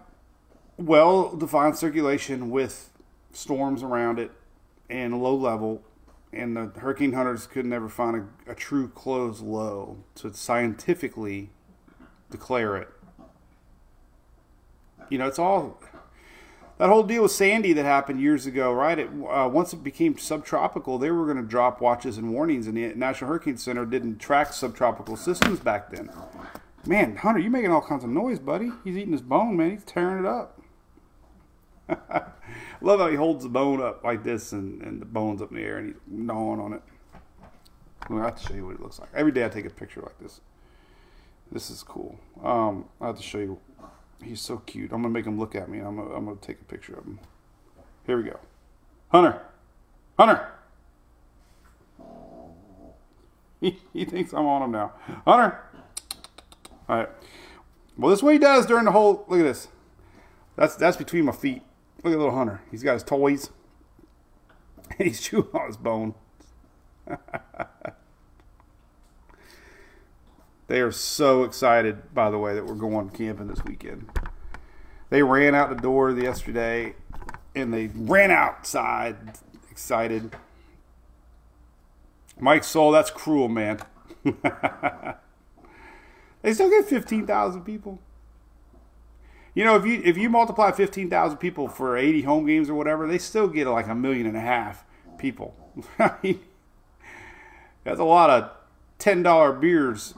[0.77, 2.91] well defined circulation with
[3.33, 4.31] storms around it
[4.91, 5.83] and low level.
[6.33, 8.17] And the hurricane hunters could never find
[8.47, 11.51] a, a true closed low to scientifically
[12.31, 12.89] declare it.
[15.11, 15.79] You know, it's all
[16.79, 18.99] that whole deal with Sandy that happened years ago, right?
[18.99, 22.77] It, uh, once it became subtropical, they were going to drop watches and warnings, and
[22.77, 26.11] the National Hurricane Center didn't track subtropical systems back then.
[26.85, 28.71] Man, Hunter, you're making all kinds of noise, buddy.
[28.83, 29.71] He's eating his bone, man.
[29.71, 30.61] He's tearing it up.
[32.81, 35.57] Love how he holds the bone up like this and, and the bone's up in
[35.57, 36.83] the air and he's gnawing on it.
[38.09, 39.11] Gonna have to show you what it looks like.
[39.15, 40.41] Every day I take a picture like this.
[41.53, 42.19] This is cool.
[42.43, 43.59] Um, I have to show you.
[44.23, 44.93] He's so cute.
[44.93, 45.79] I'm gonna make him look at me.
[45.79, 47.21] I'm gonna, I'm gonna take a picture of him.
[48.07, 48.39] Here we go.
[49.09, 49.43] Hunter,
[50.19, 50.49] Hunter.
[53.61, 54.93] He, he thinks I'm on him now.
[55.25, 55.57] Hunter.
[56.89, 57.09] All right.
[57.97, 59.25] Well, this is what he does during the whole.
[59.29, 59.69] Look at this.
[60.57, 61.63] That's that's between my feet.
[62.03, 62.61] Look at little Hunter.
[62.73, 63.51] He's got his toys.
[64.99, 66.15] He's chewing on his bone.
[70.73, 74.09] they are so excited, by the way, that we're going camping this weekend.
[75.11, 76.95] They ran out the door yesterday
[77.55, 79.35] and they ran outside
[79.71, 80.35] excited.
[82.41, 83.81] Mike Soul, that's cruel, man.
[86.41, 87.99] they still get 15,000 people.
[89.55, 93.07] You know, if you if you multiply 15,000 people for 80 home games or whatever,
[93.07, 94.87] they still get like a million and a half
[95.19, 95.55] people.
[95.99, 98.51] that's a lot of
[98.99, 100.15] $10 beers.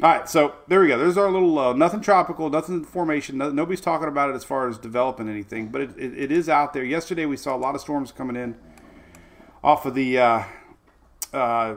[0.00, 0.96] All right, so there we go.
[0.96, 3.36] There's our little uh, nothing tropical, nothing formation.
[3.36, 6.48] No, nobody's talking about it as far as developing anything, but it, it, it is
[6.48, 6.84] out there.
[6.84, 8.56] Yesterday we saw a lot of storms coming in
[9.64, 10.44] off of the uh,
[11.32, 11.76] uh,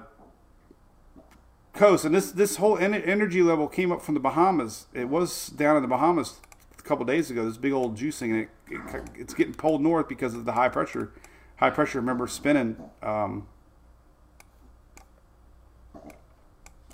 [1.74, 4.86] coast, and this this whole energy level came up from the Bahamas.
[4.94, 6.42] It was down in the Bahamas
[6.78, 7.44] a couple days ago.
[7.44, 10.70] This big old juicing, and it, it, it's getting pulled north because of the high
[10.70, 11.12] pressure.
[11.58, 13.48] High pressure, remember, spinning um,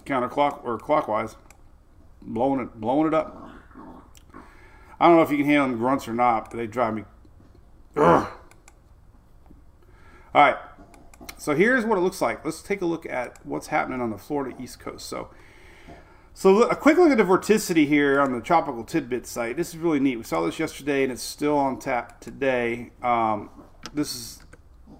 [0.07, 1.35] counterclock or clockwise,
[2.21, 3.49] blowing it blowing it up.
[4.99, 7.03] I don't know if you can handle them grunts or not, but they drive me.
[7.95, 8.27] Ugh.
[10.33, 10.57] All right.
[11.37, 12.43] So here's what it looks like.
[12.43, 15.07] Let's take a look at what's happening on the Florida East Coast.
[15.07, 15.29] So,
[16.33, 19.55] so a quick look at the vorticity here on the Tropical Tidbit site.
[19.55, 20.17] This is really neat.
[20.17, 22.91] We saw this yesterday, and it's still on tap today.
[23.01, 23.49] Um,
[23.93, 24.43] this is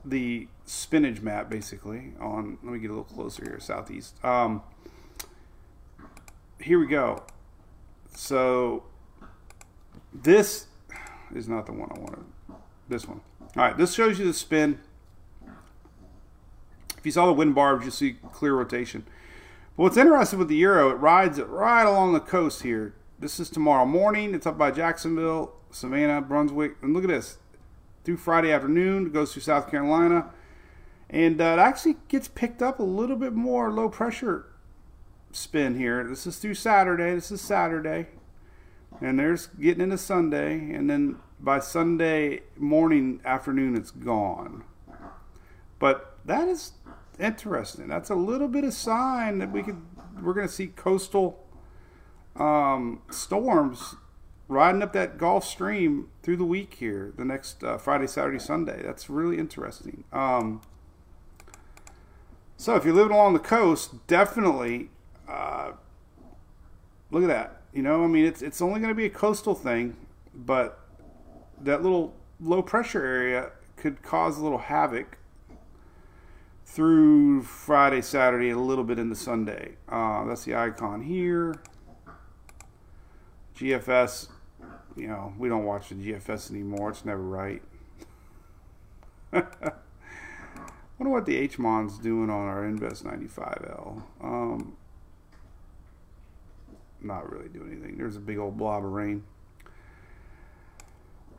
[0.06, 2.14] the spinach map, basically.
[2.20, 4.24] On let me get a little closer here, southeast.
[4.24, 4.62] Um,
[6.60, 7.24] here we go.
[8.16, 8.84] So
[10.14, 10.68] this
[11.36, 12.26] is not the one I wanted.
[12.90, 13.22] This one.
[13.56, 14.80] All right, this shows you the spin
[16.98, 19.06] if you saw the wind barbs, you'll see clear rotation.
[19.76, 22.96] But what's interesting with the Euro, it rides it right along the coast here.
[23.20, 24.34] This is tomorrow morning.
[24.34, 26.76] It's up by Jacksonville, Savannah, Brunswick.
[26.82, 27.38] And look at this.
[28.04, 30.32] Through Friday afternoon, it goes through South Carolina.
[31.10, 34.46] And uh, it actually gets picked up a little bit more low pressure
[35.32, 36.04] spin here.
[36.04, 37.14] This is through Saturday.
[37.14, 38.08] This is Saturday.
[39.02, 40.54] And there's getting into Sunday.
[40.74, 44.64] And then by Sunday morning, afternoon, it's gone.
[45.80, 46.74] But that is
[47.20, 47.88] interesting.
[47.88, 49.82] That's a little bit of sign that we could
[50.22, 51.46] we're going to see coastal
[52.36, 53.96] um, storms
[54.48, 58.82] riding up that Gulf Stream through the week here, the next uh, Friday, Saturday, Sunday.
[58.84, 60.06] That's really interesting.
[60.14, 60.62] Um,
[62.56, 64.90] so if you're living along the coast, definitely
[65.28, 65.72] uh,
[67.12, 67.62] look at that.
[67.74, 69.96] You know, I mean, it's it's only going to be a coastal thing,
[70.34, 70.80] but
[71.62, 75.18] that little low pressure area could cause a little havoc
[76.66, 79.76] through Friday, Saturday, a little bit into Sunday.
[79.88, 81.56] Uh, that's the icon here.
[83.56, 84.28] GFS,
[84.96, 86.92] you know, we don't watch the GFS anymore.
[86.92, 87.62] It's never right.
[89.32, 94.04] wonder what the HMON's doing on our Invest 95L.
[94.22, 94.78] Um,
[97.02, 97.98] not really doing anything.
[97.98, 99.24] There's a big old blob of rain.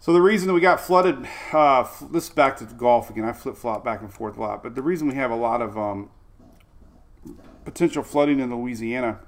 [0.01, 3.25] So the reason that we got flooded, uh, this is back to the Gulf again.
[3.25, 5.61] I flip flop back and forth a lot, but the reason we have a lot
[5.61, 6.11] of um,
[7.64, 9.18] potential flooding in Louisiana,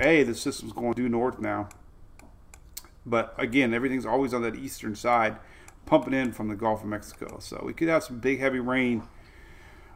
[0.00, 1.68] a the system's going due north now,
[3.04, 5.36] but again everything's always on that eastern side,
[5.86, 7.38] pumping in from the Gulf of Mexico.
[7.38, 9.04] So we could have some big heavy rain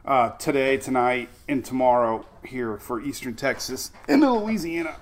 [0.05, 4.95] uh, today, tonight, and tomorrow here for eastern Texas into Louisiana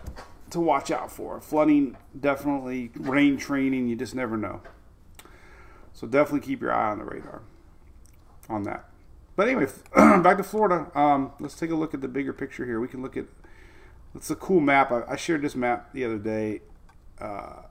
[0.51, 1.39] to watch out for.
[1.41, 3.87] Flooding, definitely rain training.
[3.87, 4.61] You just never know.
[5.93, 7.41] So definitely keep your eye on the radar
[8.49, 8.85] on that.
[9.35, 10.91] But anyway, back to Florida.
[10.97, 12.79] Um, let's take a look at the bigger picture here.
[12.79, 13.25] We can look at
[14.15, 14.91] it's a cool map.
[14.91, 16.61] I, I shared this map the other day.
[17.19, 17.63] Uh,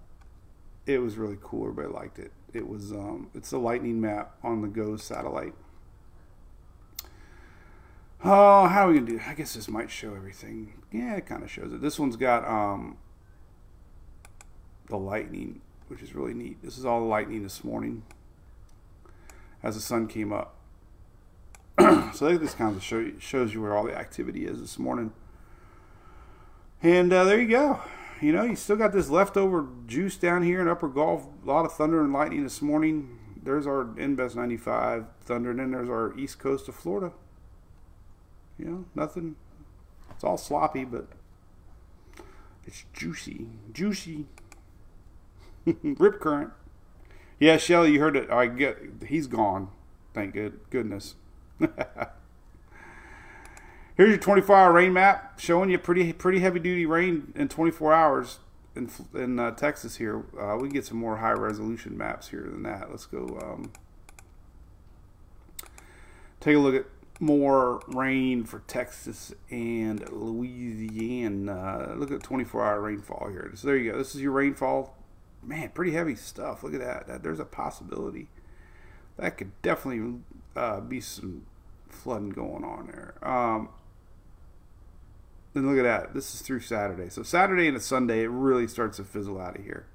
[0.87, 1.69] it was really cool.
[1.69, 2.33] Everybody liked it.
[2.53, 5.55] It was um, it's a lightning map on the GOES satellite.
[8.25, 9.21] Oh, how are we gonna do?
[9.27, 10.83] I guess this might show everything.
[10.91, 11.81] Yeah, it kind of shows it.
[11.81, 12.99] This one's got um,
[14.89, 16.63] the lightning, which is really neat.
[16.63, 18.03] This is all the lightning this morning
[19.63, 20.57] as the sun came up.
[22.13, 25.13] so this kind of show, shows you where all the activity is this morning.
[26.83, 27.81] And uh, there you go.
[28.21, 31.27] you know, you still got this leftover juice down here in Upper Gulf.
[31.45, 33.17] A lot of thunder and lightning this morning.
[33.41, 37.13] There's our Invest 95 thunder, and then there's our east coast of Florida.
[38.59, 39.37] You know, nothing.
[40.11, 41.07] It's all sloppy, but
[42.67, 43.47] it's juicy.
[43.73, 44.27] Juicy.
[45.83, 46.51] Rip current.
[47.39, 48.31] Yeah, Shelly, you heard it.
[48.31, 48.79] I get.
[49.07, 49.69] He's gone.
[50.13, 51.15] Thank good goodness.
[53.97, 58.39] Here's your 24-hour rain map showing you pretty pretty heavy duty rain in 24 hours
[58.75, 59.97] in in uh, Texas.
[59.97, 62.91] Here, uh, we can get some more high resolution maps here than that.
[62.91, 63.73] Let's go um,
[66.41, 66.87] take a look at
[67.21, 71.95] more rain for Texas and Louisiana.
[71.97, 73.51] Look at 24-hour rainfall here.
[73.55, 73.99] So there you go.
[73.99, 74.97] This is your rainfall.
[75.43, 76.63] Man, pretty heavy stuff.
[76.63, 77.07] Look at that.
[77.09, 78.29] that there's a possibility
[79.17, 80.21] that could definitely
[80.57, 81.47] uh, be some
[81.89, 83.15] flooding going on there.
[83.23, 83.71] Um,
[85.55, 86.15] and look at that.
[86.15, 87.09] This is through Saturday.
[87.09, 89.87] So Saturday and Sunday, it really starts to fizzle out of here.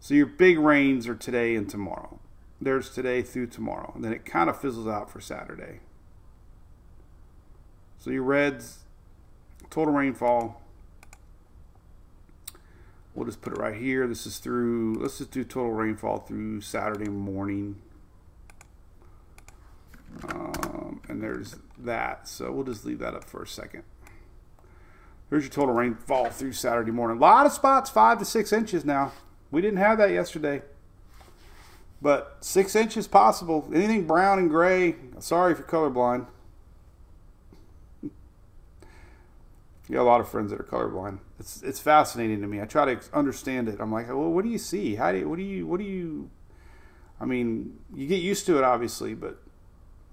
[0.00, 2.20] So your big rains are today and tomorrow.
[2.60, 3.92] There's today through tomorrow.
[3.94, 5.80] And then it kind of fizzles out for Saturday.
[8.04, 8.80] So your reds,
[9.70, 10.60] total rainfall.
[13.14, 14.06] We'll just put it right here.
[14.06, 17.76] This is through, let's just do total rainfall through Saturday morning.
[20.28, 22.28] Um, and there's that.
[22.28, 23.84] So we'll just leave that up for a second.
[25.30, 27.16] Here's your total rainfall through Saturday morning.
[27.16, 29.12] A lot of spots, five to six inches now.
[29.50, 30.60] We didn't have that yesterday.
[32.02, 33.66] But six inches possible.
[33.74, 36.26] Anything brown and gray, sorry if you're colorblind.
[39.92, 41.18] Got a lot of friends that are colorblind.
[41.38, 42.60] It's it's fascinating to me.
[42.60, 43.80] I try to understand it.
[43.80, 44.94] I'm like, well, what do you see?
[44.94, 46.30] How do you, what do you what do you?
[47.20, 49.38] I mean, you get used to it, obviously, but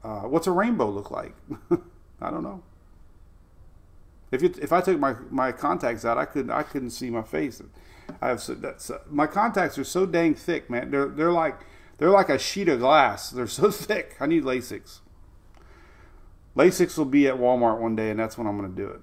[0.03, 1.35] uh, what's a rainbow look like?
[2.21, 2.63] I don't know.
[4.31, 7.23] If you, if I took my, my contacts out, I couldn't I couldn't see my
[7.23, 7.61] face.
[8.21, 10.91] I have so, that's uh, my contacts are so dang thick, man.
[10.91, 11.59] They're they're like
[11.97, 13.29] they're like a sheet of glass.
[13.31, 14.15] They're so thick.
[14.19, 14.99] I need Lasix.
[16.55, 19.01] Lasix will be at Walmart one day, and that's when I'm going to do it.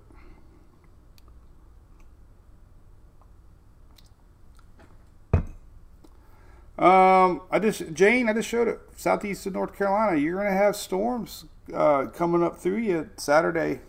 [6.79, 8.79] Um, I just Jane, I just showed it.
[8.97, 13.81] Southeast of North Carolina, you're gonna have storms uh, coming up through you Saturday.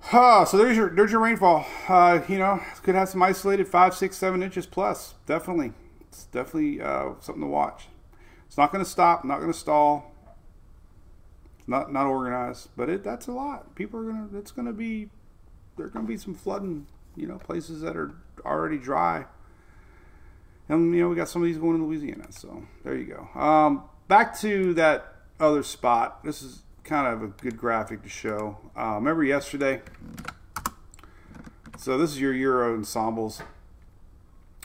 [0.00, 1.64] Huh, so there's your there's your rainfall.
[1.88, 5.14] Uh, you know, could have some isolated five, six, seven inches plus.
[5.24, 7.88] Definitely, it's definitely uh, something to watch.
[8.46, 9.24] It's not going to stop.
[9.24, 10.12] Not going to stall.
[11.66, 13.74] Not not organized, but it that's a lot.
[13.74, 14.28] People are gonna.
[14.34, 15.08] It's going to be.
[15.78, 18.12] There's going to be some flooding you know, places that are
[18.44, 19.26] already dry.
[20.68, 22.30] And, you know, we got some of these going in Louisiana.
[22.30, 23.40] So there you go.
[23.40, 26.24] Um, back to that other spot.
[26.24, 28.58] This is kind of a good graphic to show.
[28.76, 29.82] Uh, remember yesterday?
[31.76, 33.42] So this is your Euro ensembles.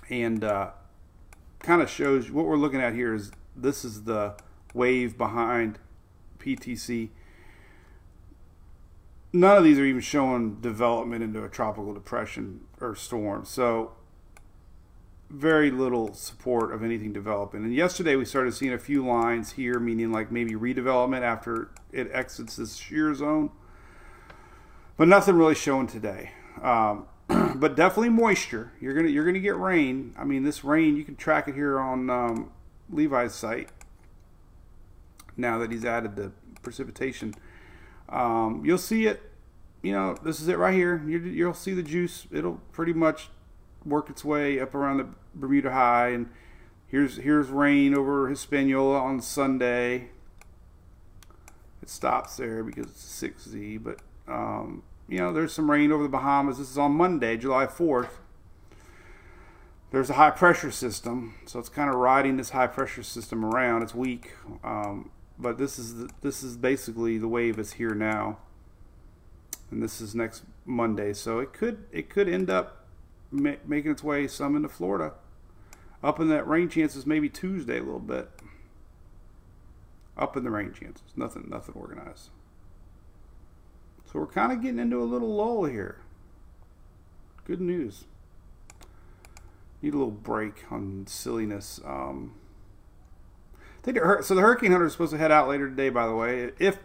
[0.09, 0.71] And uh,
[1.59, 4.35] kind of shows what we're looking at here is this is the
[4.73, 5.79] wave behind
[6.39, 7.09] PTC
[9.33, 13.45] none of these are even showing development into a tropical depression or storm.
[13.45, 13.93] So
[15.29, 17.63] very little support of anything developing.
[17.63, 22.09] And yesterday we started seeing a few lines here, meaning like maybe redevelopment after it
[22.13, 23.51] exits this shear zone.
[24.95, 26.31] But nothing really showing today.
[26.61, 28.71] Um, but definitely moisture.
[28.79, 30.15] You're gonna you're gonna get rain.
[30.17, 32.51] I mean, this rain you can track it here on um,
[32.89, 33.69] Levi's site.
[35.35, 36.31] Now that he's added the
[36.63, 37.35] precipitation
[38.09, 39.21] um, you'll see it.
[39.81, 41.01] You know, this is it right here.
[41.07, 42.27] you will see the juice.
[42.31, 43.29] It'll pretty much
[43.85, 46.29] work its way up around the Bermuda High, and
[46.87, 50.09] here's here's rain over Hispaniola on Sunday.
[51.81, 56.09] It stops there because it's 6Z, but um, you know, there's some rain over the
[56.09, 56.57] Bahamas.
[56.57, 58.09] This is on Monday, July 4th.
[59.91, 63.83] There's a high pressure system, so it's kind of riding this high pressure system around.
[63.83, 64.31] It's weak.
[64.63, 68.39] Um, but this is the, this is basically the wave is here now,
[69.69, 71.13] and this is next Monday.
[71.13, 72.87] So it could it could end up
[73.31, 75.13] ma making its way some into Florida,
[76.03, 78.29] up in that rain chances maybe Tuesday a little bit.
[80.17, 82.29] Up in the rain chances, nothing nothing organized.
[84.05, 85.99] So we're kind of getting into a little lull here.
[87.45, 88.05] Good news.
[89.81, 91.79] Need a little break on silliness.
[91.85, 92.33] Um,
[94.21, 94.35] so.
[94.35, 95.89] The hurricane hunter is supposed to head out later today.
[95.89, 96.77] By the way, if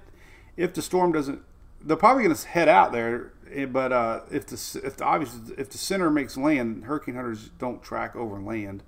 [0.57, 1.43] if the storm doesn't,
[1.81, 3.33] they're probably going to head out there.
[3.53, 7.51] Eh, but uh, if the if the obvious if the center makes land, hurricane hunters
[7.59, 8.83] don't track over land.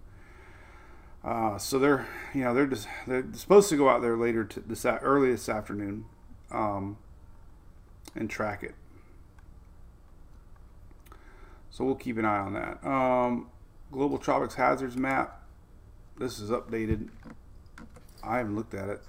[1.23, 4.61] Uh, so they're you know they're just they're supposed to go out there later to
[4.61, 6.07] this early this afternoon.
[6.51, 6.99] Um,
[8.15, 8.75] and track it.
[11.71, 12.85] So we'll keep an eye on that.
[12.87, 13.49] Um,
[13.91, 15.43] Global Tropics Hazards Map.
[16.19, 17.09] This is updated.
[18.27, 19.01] I haven't looked at it,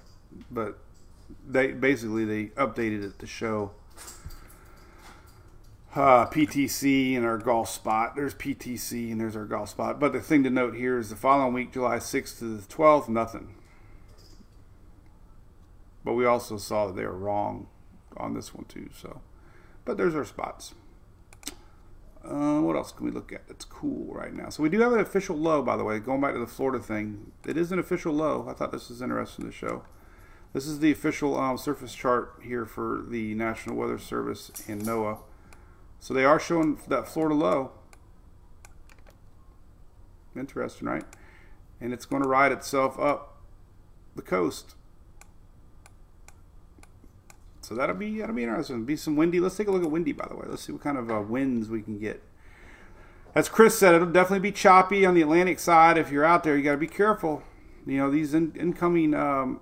[0.50, 0.78] but
[1.48, 3.72] they basically they updated it to show
[5.94, 8.14] uh, PTC and our golf spot.
[8.14, 9.98] There's PTC and there's our golf spot.
[9.98, 13.08] But the thing to note here is the following week, July 6th to the 12th,
[13.08, 13.54] nothing.
[16.04, 17.68] But we also saw that they were wrong
[18.16, 18.90] on this one too.
[18.94, 19.22] So,
[19.84, 20.74] but there's our spots.
[22.28, 24.48] Uh, what else can we look at that's cool right now?
[24.48, 25.98] So we do have an official low, by the way.
[26.00, 28.46] Going back to the Florida thing, it is an official low.
[28.48, 29.84] I thought this was interesting to show.
[30.52, 35.18] This is the official um, surface chart here for the National Weather Service and NOAA.
[36.00, 37.72] So they are showing that Florida low.
[40.34, 41.04] Interesting, right?
[41.80, 43.36] And it's going to ride itself up
[44.14, 44.74] the coast.
[47.66, 48.84] So that'll be that'll be interesting.
[48.84, 49.40] Be some windy.
[49.40, 50.46] Let's take a look at windy, by the way.
[50.48, 52.22] Let's see what kind of uh, winds we can get.
[53.34, 55.98] As Chris said, it'll definitely be choppy on the Atlantic side.
[55.98, 57.42] If you're out there, you got to be careful.
[57.84, 59.58] You know these in, incoming um,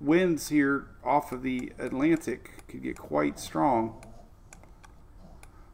[0.00, 4.02] winds here off of the Atlantic could get quite strong.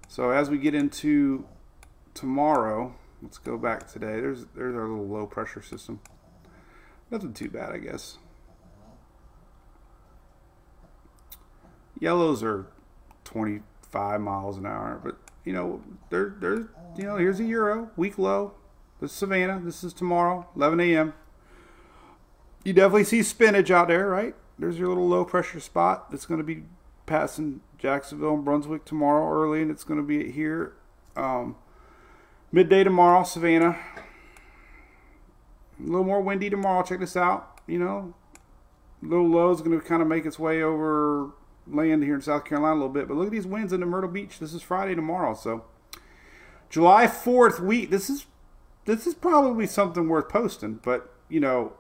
[0.09, 1.47] So as we get into
[2.13, 4.21] tomorrow, let's go back today.
[4.21, 6.01] There's there's our little low pressure system.
[7.09, 8.19] Nothing too bad, I guess.
[12.01, 12.67] Yellows are
[13.25, 18.19] 25 miles an hour, but you know, there, there's, you know, here's a euro week
[18.19, 18.53] low.
[19.01, 19.61] This is Savannah.
[19.65, 21.15] This is tomorrow, 11 a.m.
[22.65, 24.35] You definitely see spinach out there, right?
[24.59, 26.65] There's your little low pressure spot that's going to be
[27.07, 30.75] passing Jacksonville and Brunswick tomorrow early, and it's going to be here
[31.17, 31.57] um,
[32.53, 33.79] midday tomorrow, Savannah.
[35.79, 36.83] A little more windy tomorrow.
[36.83, 37.61] Check this out.
[37.67, 38.15] You know,
[39.01, 41.31] little low is going to kind of make its way over
[41.71, 43.09] land here in South Carolina a little bit.
[43.09, 44.39] But look at these winds into Myrtle Beach.
[44.39, 45.65] This is Friday tomorrow, so
[46.71, 47.91] July 4th week.
[47.91, 48.27] This is
[48.85, 50.81] this is probably something worth posting.
[50.83, 51.75] But you know,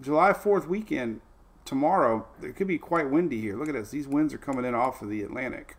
[0.00, 1.20] July 4th weekend
[1.64, 3.56] tomorrow, it could be quite windy here.
[3.56, 3.90] Look at this.
[3.90, 5.76] These winds are coming in off of the Atlantic.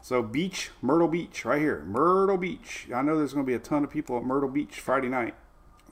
[0.00, 2.88] So beach, Myrtle Beach, right here, Myrtle Beach.
[2.94, 5.34] I know there's going to be a ton of people at Myrtle Beach Friday night.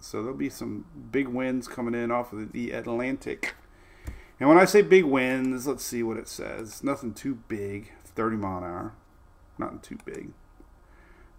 [0.01, 3.55] So there'll be some big winds coming in off of the Atlantic.
[4.39, 6.84] And when I say big winds, let's see what it says.
[6.84, 8.95] Nothing too big, 30 mile an hour.
[9.59, 10.32] Nothing too big.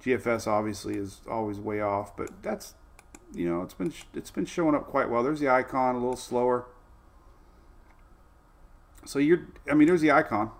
[0.03, 2.73] GFS obviously is always way off, but that's
[3.33, 5.23] you know it's been it's been showing up quite well.
[5.23, 6.65] There's the icon, a little slower.
[9.05, 10.51] So you're, I mean, there's the icon.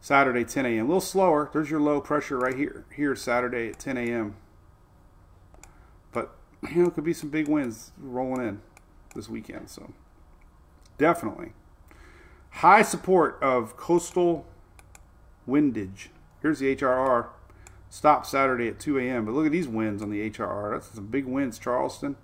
[0.00, 0.84] Saturday 10 a.m.
[0.84, 1.48] A little slower.
[1.52, 2.84] There's your low pressure right here.
[2.94, 4.36] Here Saturday at 10 a.m.
[6.12, 6.36] But
[6.70, 8.60] you know, could be some big winds rolling in
[9.14, 9.70] this weekend.
[9.70, 9.92] So
[10.98, 11.52] definitely
[12.54, 14.46] high support of coastal
[15.46, 16.10] windage.
[16.40, 17.28] Here's the HRR.
[17.90, 19.24] Stop Saturday at 2 a.m.
[19.24, 20.72] But look at these winds on the HRR.
[20.72, 22.16] That's some big winds, Charleston.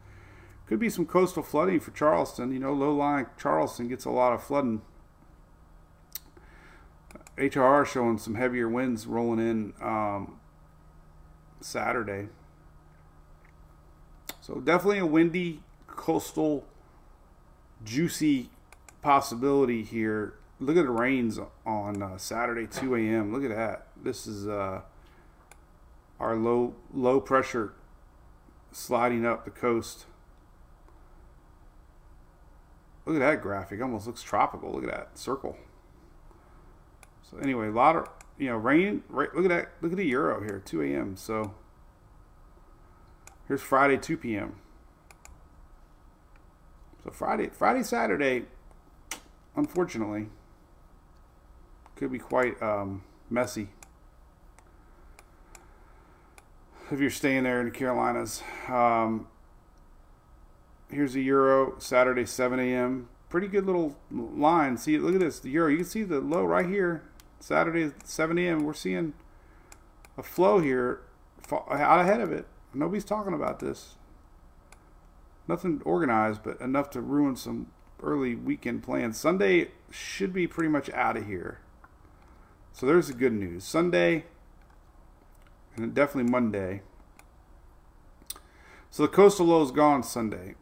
[0.66, 2.52] Could be some coastal flooding for Charleston.
[2.52, 4.82] You know, low lying Charleston gets a lot of flooding.
[7.36, 10.38] HRR showing some heavier winds rolling in um,
[11.60, 12.28] Saturday.
[14.40, 16.66] So definitely a windy, coastal,
[17.84, 18.50] juicy
[19.02, 20.34] possibility here.
[20.58, 23.32] Look at the rains on uh, Saturday, 2 a.m.
[23.32, 23.88] Look at that.
[24.02, 24.82] This is uh,
[26.18, 27.72] our low low pressure
[28.72, 30.04] sliding up the coast.
[33.06, 33.80] Look at that graphic.
[33.80, 34.72] Almost looks tropical.
[34.72, 35.56] Look at that circle.
[37.22, 39.02] So anyway, a lot of you know rain.
[39.08, 39.72] Right, look at that.
[39.80, 40.62] Look at the euro here.
[40.64, 41.16] 2 a.m.
[41.16, 41.54] So
[43.48, 44.56] here's Friday 2 p.m.
[47.02, 48.44] So Friday, Friday, Saturday,
[49.60, 50.26] unfortunately,
[51.94, 53.68] could be quite um, messy
[56.90, 58.42] if you're staying there in the Carolinas.
[58.68, 59.28] Um,
[60.90, 63.08] here's the euro Saturday 7 a.m.
[63.28, 64.76] Pretty good little line.
[64.78, 65.38] See, look at this.
[65.38, 65.70] The euro.
[65.70, 67.02] You can see the low right here.
[67.38, 68.64] Saturday 7 a.m.
[68.64, 69.12] We're seeing
[70.16, 71.02] a flow here
[71.52, 72.46] out ahead of it.
[72.72, 73.96] Nobody's talking about this.
[75.46, 77.68] Nothing organized, but enough to ruin some
[78.02, 79.18] early weekend plans.
[79.18, 81.60] Sunday should be pretty much out of here.
[82.72, 83.64] So there's the good news.
[83.64, 84.24] Sunday
[85.76, 86.82] and definitely Monday.
[88.90, 90.54] So the coastal low is gone Sunday.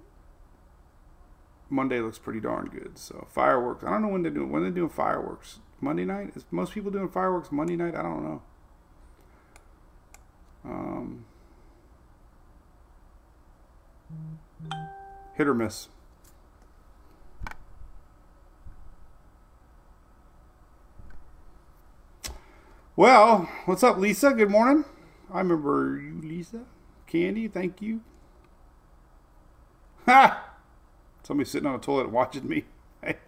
[1.71, 2.99] Monday looks pretty darn good.
[2.99, 3.85] So fireworks.
[3.85, 5.61] I don't know when they're doing when they're doing fireworks.
[5.81, 6.33] Monday night?
[6.35, 7.95] Is most people doing fireworks Monday night?
[7.95, 8.43] I don't know.
[10.65, 11.25] Um,
[15.35, 15.89] hit or miss.
[22.99, 24.33] Well, what's up, Lisa?
[24.33, 24.85] Good morning.
[25.33, 26.65] I remember you, Lisa.
[27.07, 28.01] Candy, thank you.
[30.07, 30.51] Ha!
[31.23, 32.65] Somebody sitting on a toilet watching me.
[33.01, 33.19] Hey,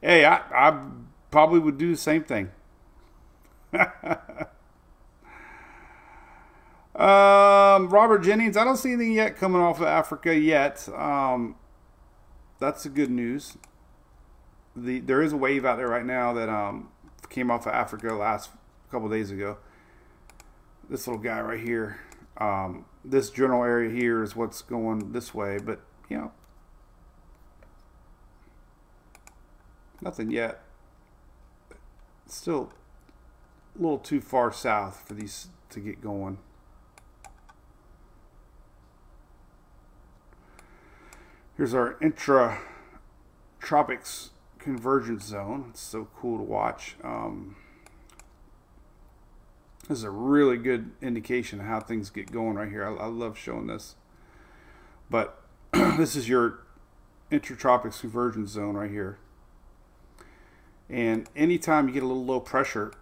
[0.00, 0.36] hey I,
[0.68, 0.82] I
[1.32, 2.52] probably would do the same thing.
[6.94, 10.88] um, Robert Jennings, I don't see anything yet coming off of Africa yet.
[10.94, 11.56] Um,
[12.60, 13.58] that's the good news.
[14.76, 16.90] The there is a wave out there right now that um,
[17.30, 18.50] came off of Africa last
[18.90, 19.58] couple days ago.
[20.88, 22.00] This little guy right here.
[22.38, 26.32] Um, this general area here is what's going this way, but you know,
[30.00, 30.62] nothing yet.
[32.26, 32.72] Still
[33.78, 36.38] a little too far south for these to get going.
[41.56, 42.58] Here's our intra
[43.60, 45.66] tropics convergence zone.
[45.70, 46.96] It's so cool to watch.
[47.04, 47.56] Um,
[49.90, 52.86] this is a really good indication of how things get going right here.
[52.86, 53.96] I, I love showing this.
[55.10, 56.60] But this is your
[57.32, 59.18] intertropics convergence zone right here.
[60.88, 62.92] And anytime you get a little low pressure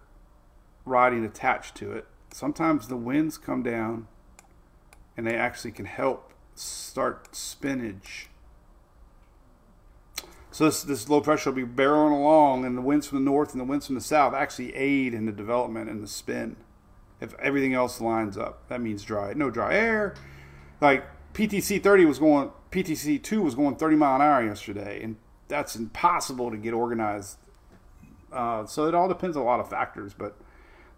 [0.83, 4.07] riding attached to it, sometimes the winds come down
[5.15, 8.29] and they actually can help start spinach
[10.51, 13.51] so this, this low pressure will be barreling along, and the winds from the north
[13.51, 16.57] and the winds from the south actually aid in the development and the spin.
[17.21, 19.33] If everything else lines up, that means dry.
[19.33, 20.15] No dry air.
[20.81, 25.17] Like PTC 30 was going, PTC 2 was going 30 mile an hour yesterday, and
[25.47, 27.37] that's impossible to get organized.
[28.31, 30.37] Uh, so it all depends on a lot of factors, but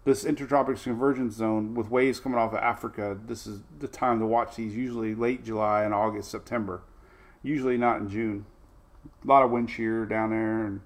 [0.04, 4.26] this intertropics convergence zone with waves coming off of Africa, this is the time to
[4.26, 4.76] watch these.
[4.76, 6.82] Usually late July and August, September.
[7.42, 8.46] Usually not in June
[9.24, 10.80] a lot of wind shear down there and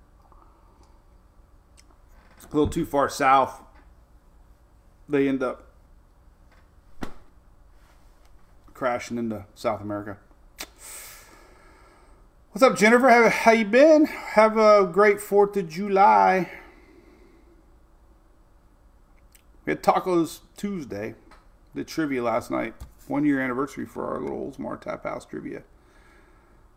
[2.42, 3.62] a little too far south
[5.08, 5.66] they end up
[8.74, 10.18] crashing into south america.
[12.52, 13.08] What's up jennifer?
[13.08, 14.06] How, how you been?
[14.06, 16.50] Have a great fourth of july.
[19.64, 21.14] We had tacos tuesday
[21.74, 22.74] the trivia last night.
[23.08, 25.62] One year anniversary for our little oldsmar tap house trivia.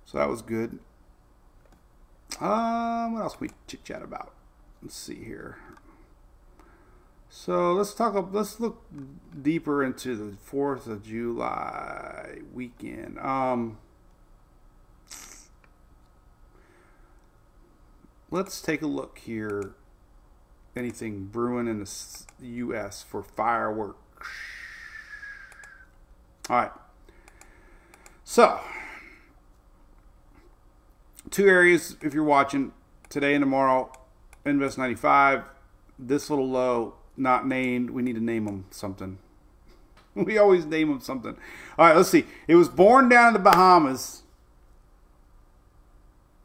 [0.06, 0.80] So that was good.
[2.40, 4.34] Um, what else we chit chat about?
[4.82, 5.58] Let's see here.
[7.30, 8.34] So let's talk.
[8.34, 8.84] Let's look
[9.40, 13.20] deeper into the Fourth of July weekend.
[13.20, 13.78] Um,
[18.32, 19.76] let's take a look here.
[20.76, 21.88] Anything brewing in the
[22.42, 23.04] U.S.
[23.04, 24.28] for fireworks?
[26.50, 26.72] All right.
[28.24, 28.60] So
[31.30, 32.72] two areas if you're watching
[33.10, 33.92] today and tomorrow.
[34.46, 35.44] Invest 95.
[36.00, 37.90] This little low, not named.
[37.90, 39.18] We need to name them something.
[40.16, 41.36] we always name them something.
[41.78, 42.26] All right, let's see.
[42.48, 44.24] It was born down in the Bahamas,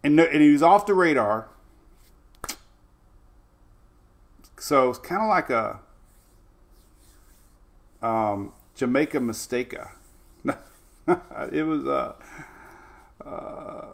[0.03, 1.49] and, and he was off the radar.
[4.59, 5.81] So it's kind of like a
[8.05, 9.91] um, Jamaica Mistaka.
[11.53, 12.17] it was a.
[13.25, 13.85] Uh, uh,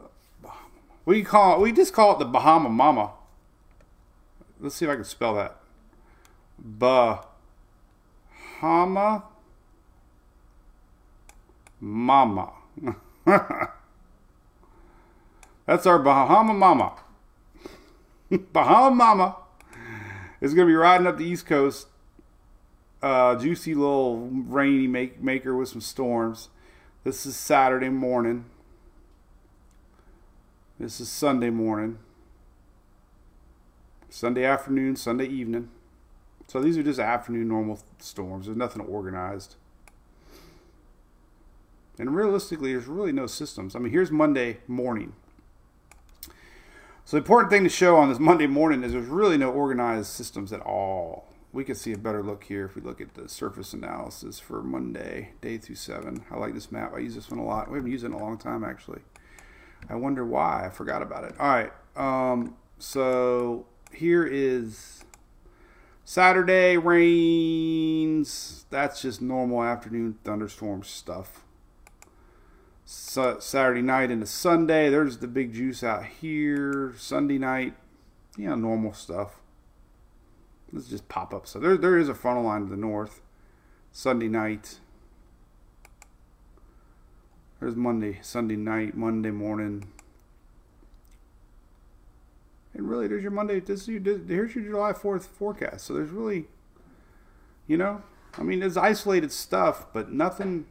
[1.04, 3.12] we call we just call it the Bahama Mama.
[4.60, 5.59] Let's see if I can spell that.
[6.62, 7.14] Bahama
[11.80, 12.52] Mama.
[15.66, 16.92] That's our Bahama Mama.
[18.52, 19.36] Bahama Mama
[20.40, 21.86] is going to be riding up the East Coast.
[23.02, 26.50] Uh, juicy little rainy make, maker with some storms.
[27.02, 28.44] This is Saturday morning.
[30.78, 31.98] This is Sunday morning,
[34.08, 35.68] Sunday afternoon, Sunday evening.
[36.50, 38.46] So these are just afternoon normal storms.
[38.46, 39.54] There's nothing organized.
[41.96, 43.76] And realistically, there's really no systems.
[43.76, 45.12] I mean, here's Monday morning.
[47.04, 50.08] So the important thing to show on this Monday morning is there's really no organized
[50.08, 51.28] systems at all.
[51.52, 54.60] We can see a better look here if we look at the surface analysis for
[54.60, 56.24] Monday, day through seven.
[56.32, 56.92] I like this map.
[56.92, 57.70] I use this one a lot.
[57.70, 59.02] We haven't used it in a long time, actually.
[59.88, 60.66] I wonder why.
[60.66, 61.34] I forgot about it.
[61.38, 61.72] All right.
[61.94, 65.04] Um, so here is
[66.10, 68.66] Saturday rains.
[68.68, 71.44] That's just normal afternoon thunderstorm stuff.
[72.84, 74.90] So, Saturday night into Sunday.
[74.90, 76.94] There's the big juice out here.
[76.96, 77.74] Sunday night,
[78.36, 79.36] you know, normal stuff.
[80.72, 81.46] Let's just pop up.
[81.46, 83.22] So there, there is a frontal line to the north.
[83.92, 84.80] Sunday night.
[87.60, 89.92] There's Monday, Sunday night, Monday morning.
[92.80, 93.60] And really, there's your Monday.
[93.60, 93.86] This is
[94.26, 95.84] here's your July 4th forecast.
[95.84, 96.46] So there's really
[97.66, 98.02] You know,
[98.38, 100.64] I mean, there's isolated stuff, but nothing,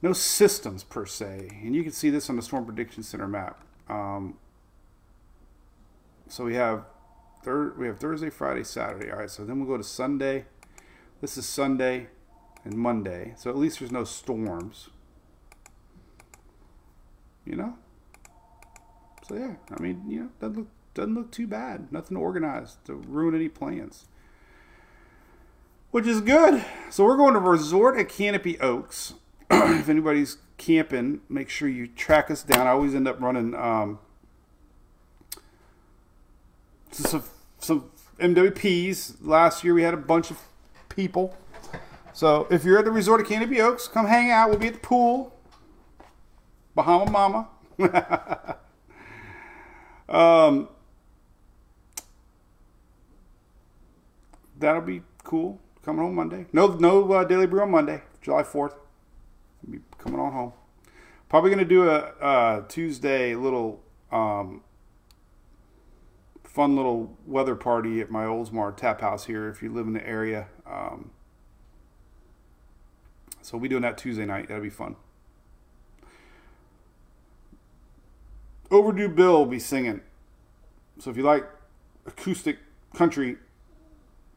[0.00, 1.60] no systems per se.
[1.64, 3.64] And you can see this on the Storm Prediction Center map.
[3.88, 4.38] Um,
[6.28, 6.84] so we have
[7.76, 9.10] we have Thursday, Friday, Saturday.
[9.10, 10.44] All right, so then we'll go to Sunday.
[11.20, 12.06] This is Sunday
[12.64, 13.34] and Monday.
[13.36, 14.88] So at least there's no storms.
[17.44, 17.74] You know?
[19.30, 21.92] So yeah, I mean, you know, doesn't look doesn't look too bad.
[21.92, 24.06] Nothing organized to ruin any plans.
[25.92, 26.64] Which is good.
[26.90, 29.14] So we're going to resort at Canopy Oaks.
[29.50, 32.66] if anybody's camping, make sure you track us down.
[32.66, 34.00] I always end up running um,
[36.90, 37.22] some,
[37.60, 39.18] some MWPs.
[39.20, 40.40] Last year we had a bunch of
[40.88, 41.36] people.
[42.12, 44.50] So if you're at the resort at Canopy Oaks, come hang out.
[44.50, 45.36] We'll be at the pool.
[46.74, 47.48] Bahama Mama.
[50.10, 50.68] um,
[54.58, 55.60] that'll be cool.
[55.82, 56.46] Coming home Monday.
[56.52, 58.74] No, no uh, daily brew on Monday, July fourth.
[59.68, 60.52] Be coming on home.
[61.28, 63.82] Probably gonna do a, Tuesday little
[64.12, 64.62] um,
[66.44, 69.48] fun little weather party at my Oldsmar Tap House here.
[69.48, 71.12] If you live in the area, um,
[73.40, 74.48] so be doing that Tuesday night.
[74.48, 74.96] That'll be fun.
[78.70, 80.00] Overdue Bill will be singing.
[80.98, 81.48] So if you like
[82.06, 82.58] acoustic
[82.94, 83.36] country,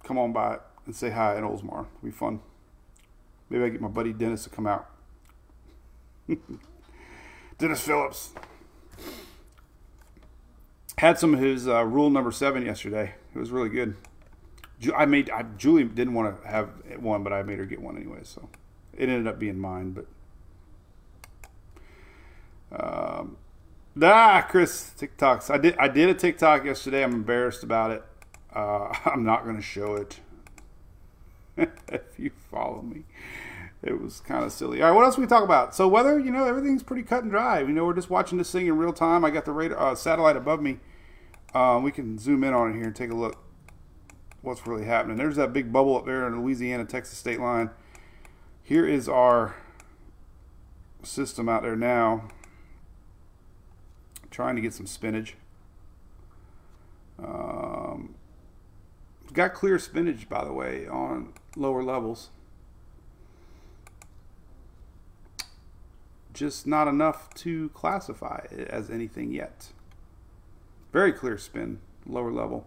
[0.03, 1.85] come on by and say hi at Oldsmar.
[1.97, 2.39] It'll be fun.
[3.49, 4.89] Maybe I get my buddy Dennis to come out.
[7.57, 8.33] Dennis Phillips
[10.97, 13.13] had some of his uh, rule number seven yesterday.
[13.35, 13.95] It was really good.
[14.95, 17.95] I made I, Julie didn't want to have one, but I made her get one
[17.95, 18.19] anyway.
[18.23, 18.49] So
[18.93, 19.91] it ended up being mine.
[19.91, 20.07] But
[22.71, 23.37] um,
[24.01, 25.49] ah, Chris TikToks.
[25.49, 27.03] I did I did a TikTok yesterday.
[27.03, 28.03] I'm embarrassed about it.
[28.53, 30.19] Uh, I'm not going to show it.
[31.57, 33.03] if you follow me,
[33.83, 34.81] it was kind of silly.
[34.81, 35.75] All right, what else we talk about?
[35.75, 37.59] So weather, you know, everything's pretty cut and dry.
[37.59, 39.23] You know, we're just watching this thing in real time.
[39.23, 40.79] I got the radar uh, satellite above me.
[41.53, 43.37] Uh, we can zoom in on it here and take a look.
[44.41, 45.17] What's really happening?
[45.17, 47.69] There's that big bubble up there in the Louisiana Texas state line.
[48.63, 49.55] Here is our
[51.03, 52.29] system out there now.
[54.33, 55.35] Trying to get some spinach.
[57.23, 58.15] Um,
[59.31, 62.31] got clear spinach, by the way, on lower levels.
[66.33, 69.67] Just not enough to classify it as anything yet.
[70.91, 72.65] Very clear spin, lower level.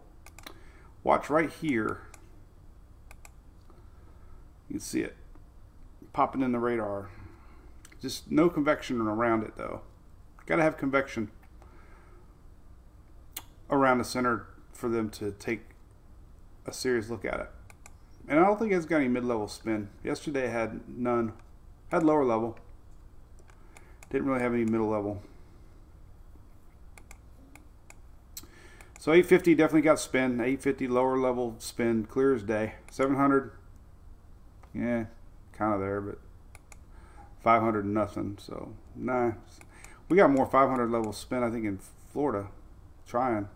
[1.02, 2.02] Watch right here.
[4.68, 5.16] You can see it
[6.12, 7.10] popping in the radar.
[8.00, 9.80] Just no convection around it though.
[10.46, 11.32] Got to have convection
[13.70, 15.62] around the center for them to take
[16.66, 17.50] a serious look at it.
[18.28, 19.88] And I don't think it's got any mid-level spin.
[20.02, 21.32] Yesterday had none.
[21.90, 22.58] Had lower level.
[24.10, 25.22] Didn't really have any middle level.
[28.98, 30.40] So 850 definitely got spin.
[30.40, 32.74] 850 lower level spin, clear as day.
[32.90, 33.52] 700,
[34.74, 35.04] yeah,
[35.52, 36.18] kind of there, but
[37.40, 38.36] 500 nothing.
[38.40, 39.32] So nah,
[40.08, 41.78] we got more 500 level spin I think in
[42.12, 42.48] Florida.
[43.06, 43.48] Trying.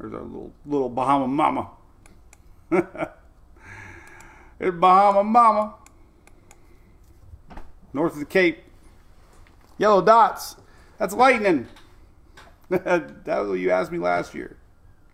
[0.00, 1.70] There's our little little Bahama Mama.
[4.58, 5.74] it's Bahama Mama.
[7.92, 8.60] North of the Cape.
[9.76, 10.56] Yellow dots.
[10.96, 11.68] That's lightning.
[12.70, 14.56] that was what you asked me last year,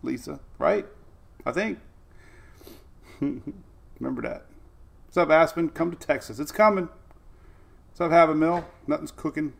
[0.04, 0.86] Lisa, right?
[1.44, 1.80] I think.
[3.20, 4.46] Remember that.
[5.06, 5.70] What's up, Aspen?
[5.70, 6.38] Come to Texas.
[6.38, 6.88] It's coming.
[7.88, 8.64] What's up, Have a Mill?
[8.86, 9.54] Nothing's cooking.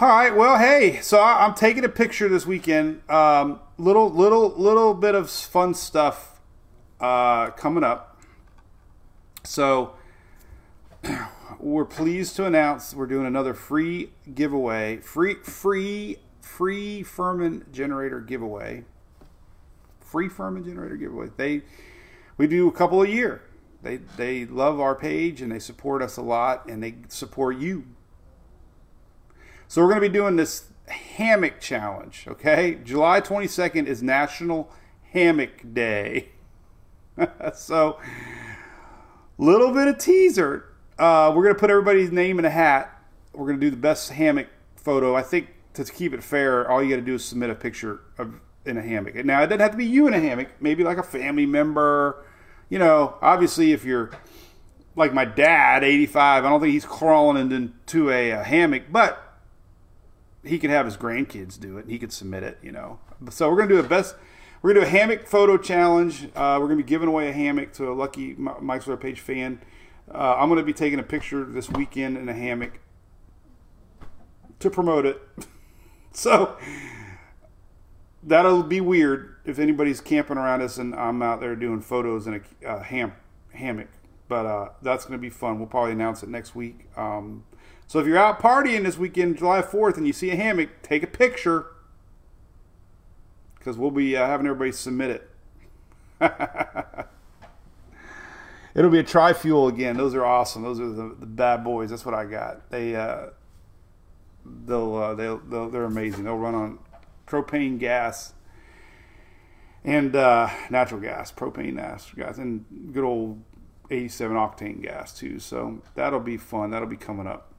[0.00, 0.34] All right.
[0.34, 1.00] Well, hey.
[1.02, 3.02] So I, am taking a picture this weekend.
[3.10, 6.40] Um, little, little, little bit of fun stuff
[7.00, 8.18] uh, coming up.
[9.44, 9.92] So
[11.60, 18.84] we're pleased to announce we're doing another free giveaway, free, free, free Firman generator giveaway.
[20.00, 21.28] Free Firman generator giveaway.
[21.36, 21.60] They,
[22.38, 23.42] we do a couple a year.
[23.82, 27.84] They they love our page and they support us a lot and they support you
[29.70, 32.80] so we're going to be doing this hammock challenge, okay?
[32.82, 34.68] July 22nd is National
[35.12, 36.30] Hammock Day.
[37.54, 38.00] so,
[39.38, 40.64] little bit of teaser.
[40.98, 43.00] Uh, we're going to put everybody's name in a hat.
[43.32, 45.14] We're going to do the best hammock photo.
[45.14, 48.00] I think to keep it fair, all you got to do is submit a picture
[48.18, 49.14] of in a hammock.
[49.24, 50.48] Now, it doesn't have to be you in a hammock.
[50.58, 52.24] Maybe like a family member.
[52.70, 54.10] You know, obviously, if you're
[54.96, 59.28] like my dad, 85, I don't think he's crawling into a, a hammock, but
[60.44, 61.82] he could have his grandkids do it.
[61.82, 62.98] and He could submit it, you know.
[63.30, 64.14] So we're gonna do a best.
[64.62, 66.26] We're gonna do a hammock photo challenge.
[66.34, 69.20] Uh, we're gonna be giving away a hammock to a lucky Mi- Mike's Weather Page
[69.20, 69.60] fan.
[70.12, 72.80] Uh, I'm gonna be taking a picture this weekend in a hammock
[74.58, 75.20] to promote it.
[76.12, 76.56] so
[78.22, 82.42] that'll be weird if anybody's camping around us and I'm out there doing photos in
[82.64, 83.12] a uh, ham
[83.52, 83.88] hammock.
[84.28, 85.58] But uh, that's going to be fun.
[85.58, 86.86] We'll probably announce it next week.
[86.96, 87.44] Um,
[87.90, 91.02] so if you're out partying this weekend, July 4th, and you see a hammock, take
[91.02, 91.66] a picture
[93.58, 95.28] because we'll be uh, having everybody submit it.
[98.76, 99.96] It'll be a tri-fuel again.
[99.96, 100.62] Those are awesome.
[100.62, 101.90] Those are the, the bad boys.
[101.90, 102.70] That's what I got.
[102.70, 103.30] They uh,
[104.44, 106.22] they'll, uh, they'll they'll they're amazing.
[106.22, 106.78] They'll run on
[107.26, 108.34] propane gas
[109.82, 113.42] and uh, natural gas, propane natural gas, and good old
[113.90, 115.40] 87 octane gas too.
[115.40, 116.70] So that'll be fun.
[116.70, 117.49] That'll be coming up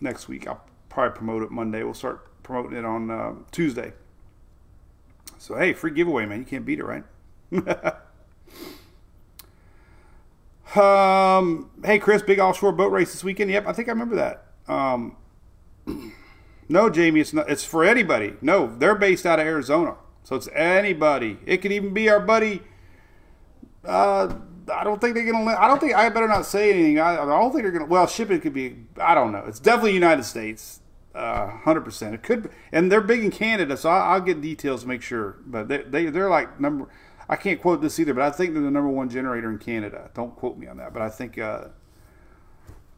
[0.00, 0.46] next week.
[0.46, 1.82] I'll probably promote it Monday.
[1.82, 3.94] We'll start promoting it on uh, Tuesday.
[5.38, 6.40] So hey, free giveaway, man.
[6.40, 7.04] You can't beat it, right?
[10.76, 13.50] um, hey Chris, big offshore boat race this weekend.
[13.50, 14.44] Yep, I think I remember that.
[14.68, 15.16] Um,
[16.68, 17.48] no, Jamie, it's not.
[17.48, 18.34] It's for anybody.
[18.42, 21.38] No, they're based out of Arizona, so it's anybody.
[21.46, 22.62] It could even be our buddy.
[23.84, 24.34] Uh,
[24.70, 25.56] I don't think they're gonna.
[25.56, 26.98] I don't think I better not say anything.
[26.98, 27.86] I, I don't think they're gonna.
[27.86, 28.76] Well, shipping could be.
[29.00, 29.44] I don't know.
[29.46, 30.80] It's definitely United States.
[31.14, 32.14] Uh, Hundred percent.
[32.14, 35.02] It could, be, and they're big in Canada, so I'll, I'll get details to make
[35.02, 35.38] sure.
[35.44, 36.88] But they, they they're like number.
[37.28, 40.10] I can't quote this either, but I think they're the number one generator in Canada.
[40.14, 41.66] Don't quote me on that, but I think uh,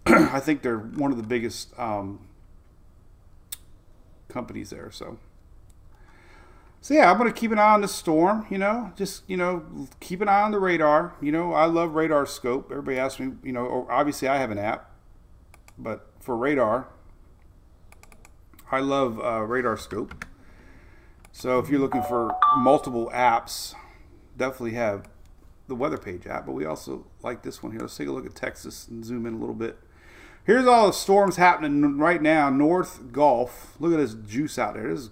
[0.07, 2.21] I think they're one of the biggest um,
[4.29, 4.91] companies there.
[4.91, 5.19] So,
[6.83, 8.45] so yeah, I'm gonna keep an eye on the storm.
[8.51, 9.65] You know, just you know,
[10.01, 11.15] keep an eye on the radar.
[11.23, 12.71] You know, I love radar scope.
[12.73, 14.91] Everybody asks me, you know, obviously I have an app,
[15.79, 16.89] but for radar,
[18.73, 20.25] I love uh, radar scope.
[21.31, 23.75] So if you're looking for multiple apps,
[24.37, 25.09] definitely have
[25.69, 26.47] the weather page app.
[26.47, 27.83] But we also like this one here.
[27.83, 29.79] Let's take a look at Texas and zoom in a little bit.
[30.45, 32.51] Here's all the storms happening right now.
[32.51, 33.77] North Gulf.
[33.79, 34.89] Look at this juice out there.
[34.89, 35.11] This is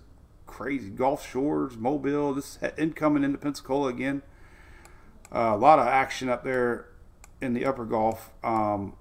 [0.50, 0.90] crazy.
[0.90, 2.34] Gulf Shores, Mobile.
[2.34, 4.22] This is incoming into Pensacola again.
[5.32, 6.88] Uh, a lot of action up there
[7.40, 8.30] in the upper Gulf.
[8.42, 8.96] Um,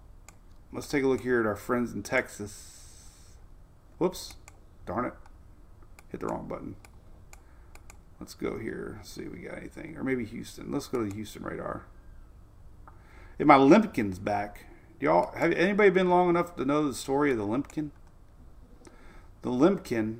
[0.72, 3.36] let's take a look here at our friends in Texas.
[3.98, 4.36] Whoops.
[4.86, 5.14] Darn it.
[6.10, 6.76] Hit the wrong button.
[8.20, 9.00] Let's go here.
[9.04, 9.98] See if we got anything.
[9.98, 10.72] Or maybe Houston.
[10.72, 11.86] Let's go to the Houston radar.
[13.40, 14.66] If my Limpkin's back.
[15.00, 17.90] Y'all have anybody been long enough to know the story of the Limpkin?
[19.42, 20.20] The Limpkin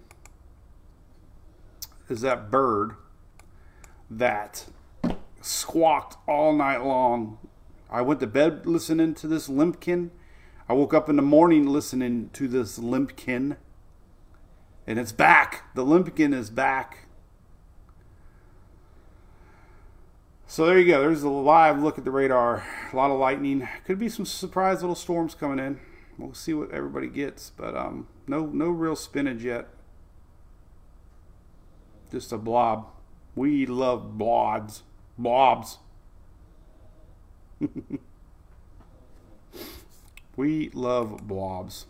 [2.10, 2.96] is that bird
[4.10, 4.66] that
[5.42, 7.38] squawked all night long.
[7.90, 10.10] I went to bed listening to this Limpkin.
[10.68, 13.58] I woke up in the morning listening to this Limpkin.
[14.86, 15.74] And it's back.
[15.76, 17.08] The Limpkin is back.
[20.48, 21.02] So there you go.
[21.02, 22.66] There's a live look at the radar.
[22.92, 23.68] A lot of lightning.
[23.86, 25.80] Could be some surprise little storms coming in.
[26.18, 29.68] We'll see what everybody gets, but um, no no real spinach yet.
[32.12, 32.88] Just a blob.
[33.36, 34.84] We love blobs.
[35.18, 35.78] Blobs.
[40.36, 41.86] we love blobs.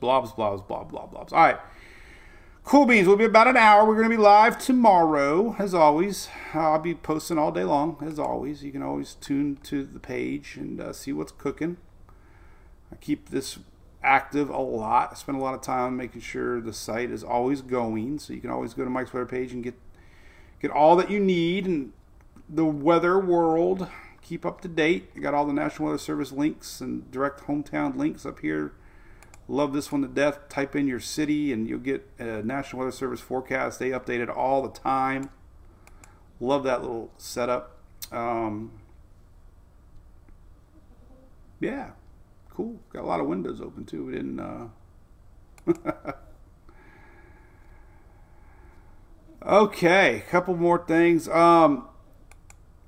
[0.00, 1.32] Blobs, blobs, blob, blob, blobs.
[1.32, 1.58] All right.
[2.64, 3.08] Cool beans.
[3.08, 3.84] We'll be about an hour.
[3.84, 6.28] We're going to be live tomorrow, as always.
[6.54, 8.62] I'll be posting all day long, as always.
[8.62, 11.76] You can always tune to the page and uh, see what's cooking.
[12.92, 13.58] I keep this
[14.02, 15.10] active a lot.
[15.12, 18.40] I spend a lot of time making sure the site is always going, so you
[18.40, 19.74] can always go to Mike's Weather page and get
[20.60, 21.92] get all that you need and
[22.48, 23.88] the weather world.
[24.22, 25.10] Keep up to date.
[25.16, 28.72] I got all the National Weather Service links and direct hometown links up here
[29.48, 30.48] Love this one to death.
[30.48, 33.78] Type in your city and you'll get a National Weather Service forecast.
[33.78, 35.30] They update it all the time.
[36.40, 37.76] Love that little setup.
[38.10, 38.72] Um,
[41.60, 41.90] yeah,
[42.54, 42.80] cool.
[42.92, 44.06] Got a lot of windows open too.
[44.06, 44.40] We didn't.
[44.40, 44.68] Uh...
[49.46, 51.28] okay, a couple more things.
[51.28, 51.88] Um,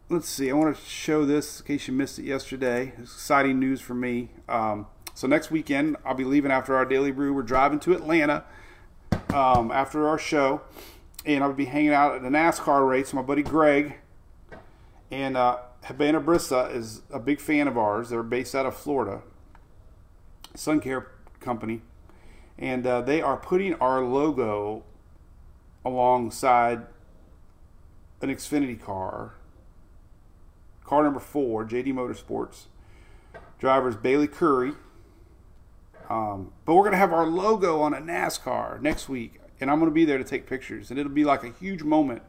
[0.08, 0.50] let's see.
[0.50, 2.92] I want to show this in case you missed it yesterday.
[2.98, 4.30] It's exciting news for me.
[4.48, 7.32] Um, so next weekend, I'll be leaving after our daily brew.
[7.32, 8.44] We're driving to Atlanta
[9.32, 10.62] um, after our show,
[11.24, 13.12] and I'll be hanging out at the NASCAR race.
[13.12, 13.96] My buddy Greg
[15.10, 18.10] and uh, Habana Brissa is a big fan of ours.
[18.10, 19.22] They're based out of Florida,
[20.54, 21.08] Sun Care
[21.40, 21.82] Company,
[22.58, 24.84] and uh, they are putting our logo
[25.84, 26.86] alongside
[28.20, 29.34] an Xfinity car,
[30.84, 32.66] car number four, JD Motorsports.
[33.58, 34.76] Drivers Bayley Currey
[36.10, 39.78] Um, but we're going to have our logo on a NASCAR next week, and I'm
[39.78, 42.22] going to be there to take pictures, and it'll be like a huge moment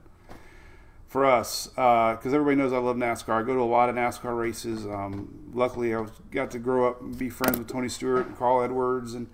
[1.07, 3.41] for us because uh, everybody knows I love NASCAR.
[3.41, 4.85] I go to a lot of NASCAR races.
[4.85, 8.63] Um, luckily, I got to grow up and be friends with Tony Stewart and Carl
[8.63, 9.27] Edwards and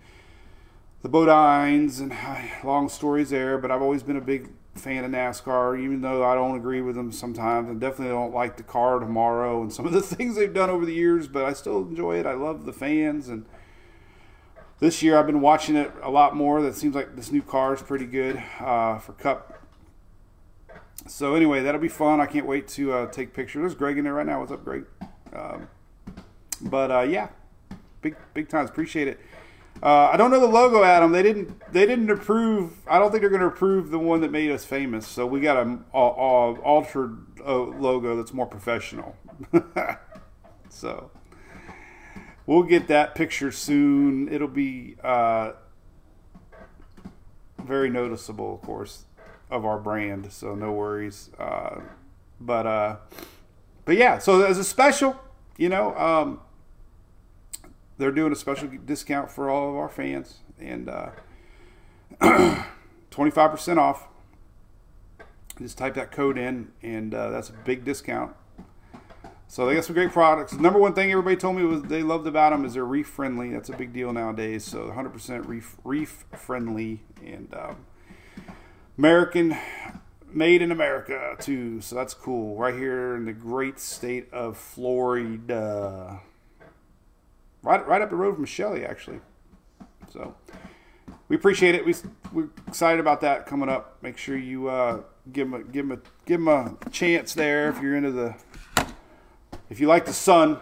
[1.02, 2.16] the Bodines, and
[2.64, 3.58] long stories there.
[3.58, 6.96] But I've always been a big fan of NASCAR, even though I don't agree with
[6.96, 7.70] them sometimes.
[7.70, 10.86] I definitely don't like the car tomorrow and some of the things they've done over
[10.86, 12.26] the years, but I still enjoy it.
[12.26, 13.46] I love the fans and
[14.82, 16.62] this year I've been watching it a lot more.
[16.62, 19.51] That seems like this new car is pretty good uh, for Cup.
[21.08, 22.20] So anyway, that'll be fun.
[22.20, 23.62] I can't wait to uh, take pictures.
[23.62, 24.40] There's Greg in there right now.
[24.40, 24.86] What's up, Greg?
[25.34, 25.68] Um,
[26.62, 27.30] but uh, yeah,
[28.02, 28.70] big big times.
[28.70, 29.20] Appreciate it.
[29.82, 31.12] Uh, I don't know the logo, Adam.
[31.12, 31.60] They didn't.
[31.74, 32.74] They didn't approve.
[32.88, 35.08] I don't think they're going to approve the one that made us famous.
[35.08, 39.16] So we got a, a, a altered uh, logo that's more professional.
[40.70, 41.10] so
[42.46, 44.32] we'll get that picture soon.
[44.32, 45.54] It'll be uh,
[47.64, 49.06] very noticeable, of course,
[49.52, 50.32] of our brand.
[50.32, 51.30] So no worries.
[51.38, 51.82] Uh,
[52.40, 52.96] but uh,
[53.86, 54.18] but yeah.
[54.18, 55.20] So as a special,
[55.58, 55.96] you know.
[55.96, 56.40] Um,
[58.02, 61.12] they're doing a special discount for all of our fans and uh,
[63.12, 64.08] 25% off.
[65.60, 68.36] Just type that code in, and uh, that's a big discount.
[69.48, 70.54] So they got some great products.
[70.54, 73.52] number one thing everybody told me was they loved about them is they're reef friendly.
[73.52, 74.64] That's a big deal nowadays.
[74.64, 77.86] So 100% reef reef friendly and um,
[78.98, 79.58] American
[80.32, 81.82] made in America too.
[81.82, 82.56] So that's cool.
[82.56, 86.22] Right here in the great state of Florida
[87.64, 89.20] right right up the road from Shelly, actually.
[90.12, 90.36] So
[91.28, 91.86] we appreciate it.
[91.86, 91.94] We
[92.32, 94.02] we're excited about that coming up.
[94.02, 97.70] Make sure you uh, give them a, give them a, give them a chance there
[97.70, 98.36] if you're into the
[99.70, 100.60] if you like the sun.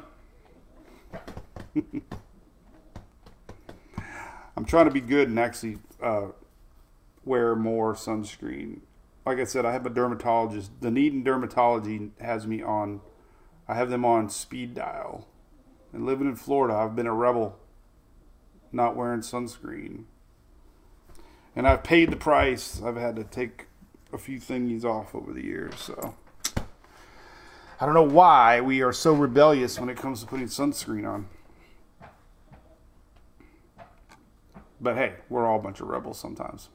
[4.56, 6.28] I'm trying to be good and actually uh,
[7.30, 8.80] wear more sunscreen.
[9.26, 10.80] Like I said, I have a dermatologist.
[10.82, 13.02] Dunedin Dermatology has me on.
[13.68, 15.28] I have them on speed dial
[15.94, 17.58] and living in Florida, I've been a rebel
[18.72, 20.04] not wearing sunscreen.
[21.56, 22.82] And I've paid the price.
[22.84, 23.68] I've had to take
[24.14, 25.74] a few thingies off over the years.
[25.80, 26.16] So
[27.80, 31.28] I don't know why we are so rebellious when it comes to putting sunscreen on.
[34.80, 36.70] But hey, we're all a bunch of rebels sometimes.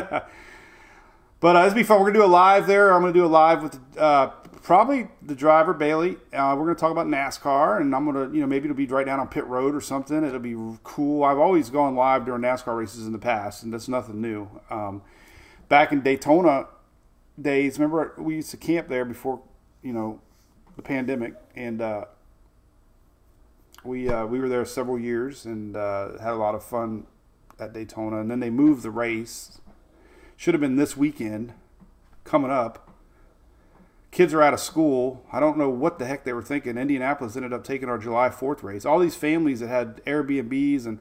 [1.40, 2.00] but uh, this be fun.
[2.00, 2.92] We're gonna do a live there.
[2.92, 4.28] I'm gonna do a live with uh,
[4.62, 6.16] probably the driver Bayley.
[6.32, 9.06] Uh, we're to talk about NASCAR, and I'm to, you know, maybe it'll be right
[9.06, 10.24] down on pit road or something.
[10.24, 11.24] It'll be cool.
[11.24, 14.48] I've always gone live during NASCAR races in the past, and that's nothing new.
[14.70, 15.02] Um,
[15.68, 16.66] back in Daytona
[17.40, 19.40] days, remember we used to camp there before,
[19.82, 20.20] you know,
[20.76, 22.04] the pandemic, and uh,
[23.84, 27.06] we uh, we were there several years and uh, had a lot of fun
[27.58, 28.20] at Daytona.
[28.20, 29.60] And then they moved the race.
[30.36, 31.52] Should have been this weekend
[32.24, 32.86] coming up
[34.16, 35.22] kids are out of school.
[35.30, 36.78] I don't know what the heck they were thinking.
[36.78, 38.86] Indianapolis ended up taking our July 4th race.
[38.86, 41.00] All these families that had Airbnbs and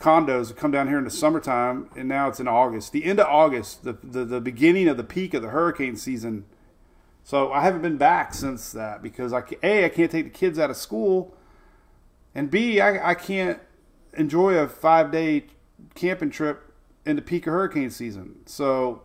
[0.00, 2.92] condos come down here in the summertime, and now it's in August.
[2.92, 6.46] The end of August, the, the, the beginning of the peak of the hurricane season.
[7.24, 10.58] So I haven't been back since that because I a I can't take the kids
[10.58, 11.36] out of school,
[12.34, 13.60] and b I, I can't
[14.14, 15.44] enjoy a five day
[15.94, 16.65] camping trip
[17.06, 18.40] in the peak of hurricane season.
[18.46, 19.02] So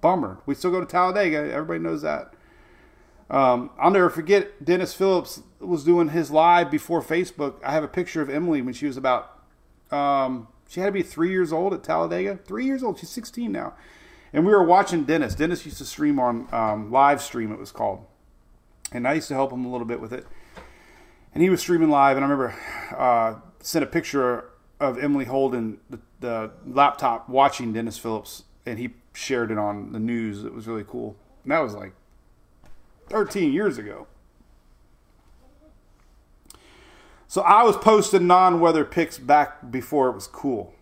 [0.00, 0.40] bummer.
[0.46, 1.52] We still go to Talladega.
[1.52, 2.34] Everybody knows that.
[3.28, 7.62] Um, I'll never forget Dennis Phillips was doing his live before Facebook.
[7.64, 9.38] I have a picture of Emily when she was about,
[9.90, 12.38] um, she had to be three years old at Talladega.
[12.44, 12.98] Three years old.
[12.98, 13.74] She's 16 now.
[14.32, 15.34] And we were watching Dennis.
[15.34, 18.04] Dennis used to stream on um, live stream, it was called.
[18.92, 20.26] And I used to help him a little bit with it.
[21.32, 22.16] And he was streaming live.
[22.16, 22.56] And I remember
[22.96, 24.50] uh, sent a picture
[24.80, 28.44] of Emily holding the, the laptop watching Dennis Phillips.
[28.66, 30.44] And he shared it on the news.
[30.44, 31.16] It was really cool.
[31.44, 31.92] And that was like
[33.08, 34.06] 13 years ago.
[37.28, 40.74] So I was posting non weather pics back before it was cool.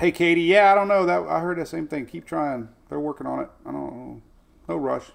[0.00, 2.06] Hey Katie, yeah, I don't know that I heard the same thing.
[2.06, 2.68] Keep trying.
[2.88, 3.50] They're working on it.
[3.64, 4.22] I don't know.
[4.68, 5.12] No rush.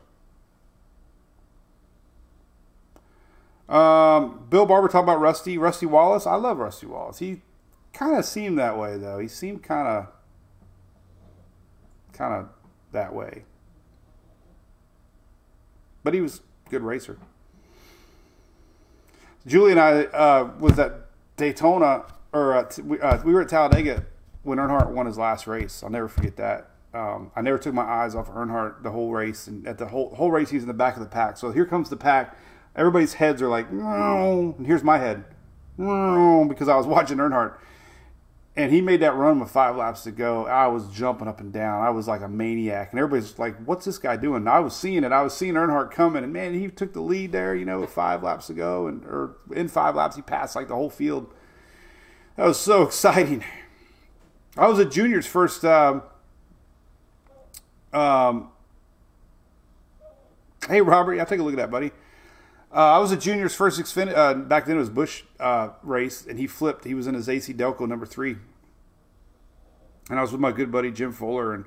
[3.70, 6.26] Um, Bill Barber talking about Rusty, Rusty Wallace.
[6.26, 7.20] I love Rusty Wallace.
[7.20, 7.43] He
[7.93, 9.20] kind of seemed that way though.
[9.20, 10.07] He seemed kind of
[12.11, 12.49] kind of
[12.91, 13.43] that way.
[16.03, 17.17] But he was a good racer.
[19.45, 21.07] Julie and I uh, was at
[21.38, 24.05] Daytona, or uh, we, uh, we, were at Talladega
[24.43, 25.82] when Earnhardt won his last race.
[25.84, 26.72] I'll never forget that.
[26.93, 29.88] Um, I never took my eyes off of Earnhardt the whole race, and at the
[29.88, 31.38] whole whole race, he's in the back of the pack.
[31.38, 32.38] So here comes the pack,
[32.80, 35.25] everybody's heads are like, no, and here's my head,
[35.77, 37.55] because I was watching Earnhardt,
[38.55, 40.47] and he made that run with five laps to go.
[40.47, 41.84] I was jumping up and down.
[41.84, 44.75] I was like a maniac, and everybody's like, "What's this guy doing?" And I was
[44.75, 45.11] seeing it.
[45.11, 47.53] I was seeing Earnhardt coming, and man, he took the lead there.
[47.53, 50.75] You know, five laps to go, and or in five laps, he passed like the
[50.75, 51.32] whole field.
[52.38, 53.43] That was so exciting.
[54.57, 55.63] I was a junior's first.
[55.63, 56.01] Um,
[57.93, 58.51] um,
[60.67, 61.91] hey, Robert, yeah, take a look at that, buddy.
[62.72, 64.15] Uh, I was a junior's first Xfinity.
[64.15, 66.86] Uh, back then it was Busch uh, race, and he flipped.
[66.86, 68.38] He was in his AC Delco number three,
[70.09, 71.65] and I was with my good buddy Jim Fuller, and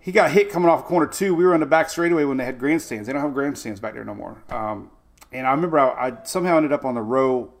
[0.00, 1.34] he got hit coming off corner two.
[1.34, 3.06] We were on the back straightaway when they had grandstands.
[3.06, 4.42] They don't have grandstands back there no more.
[4.48, 4.90] Um,
[5.30, 7.52] and I remember I, I, somehow ended up on the row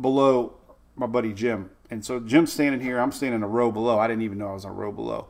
[0.00, 0.56] below
[0.96, 2.98] my buddy Jim, and so Jim's standing here.
[2.98, 4.00] I'm standing in a row below.
[4.00, 5.28] I didn't even know I was on a row below.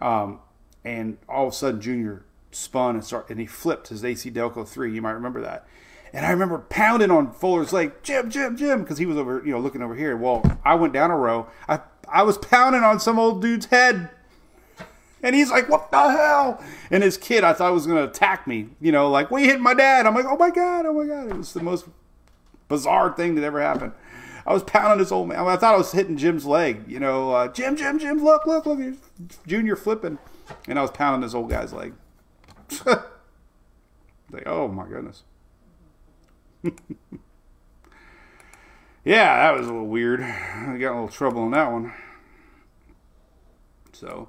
[0.00, 0.38] Um,
[0.84, 4.66] and all of a sudden, Junior spun and start and he flipped his AC Delco
[4.66, 4.94] three.
[4.94, 5.66] You might remember that.
[6.12, 9.52] And I remember pounding on Fuller's leg, Jim, Jim, Jim, because he was over, you
[9.52, 10.16] know, looking over here.
[10.16, 11.48] Well, I went down a row.
[11.68, 14.10] I I was pounding on some old dude's head.
[15.22, 18.46] And he's like, "What the hell?" And his kid, I thought was going to attack
[18.46, 18.70] me.
[18.80, 21.30] You know, like, "We hit my dad." I'm like, "Oh my god, oh my god!"
[21.30, 21.86] It was the most
[22.68, 23.92] bizarre thing that ever happened.
[24.44, 25.38] I was pounding this old man.
[25.38, 26.84] I, thought I was hitting Jim's leg.
[26.88, 28.80] You know, uh, Jim, Jim, Jim, look, look, look,
[29.46, 30.18] Junior flipping,
[30.66, 31.92] and I was pounding this old guy's leg.
[32.86, 35.24] like, oh my goodness.
[39.04, 40.22] yeah, that was a little weird.
[40.22, 41.92] I got a little trouble on that one.
[43.92, 44.28] So,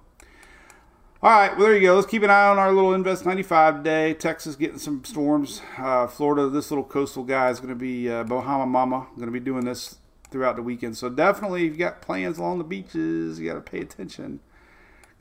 [1.21, 1.95] all right, well, there you go.
[1.95, 4.13] Let's keep an eye on our little Invest 95 today.
[4.13, 5.61] Texas getting some storms.
[5.77, 9.31] Uh, Florida, this little coastal guy is going to be uh, Bahama Mama, going to
[9.31, 9.97] be doing this
[10.29, 10.97] throughout the weekend.
[10.97, 14.41] So, definitely, if you got plans along the beaches, you got to pay attention.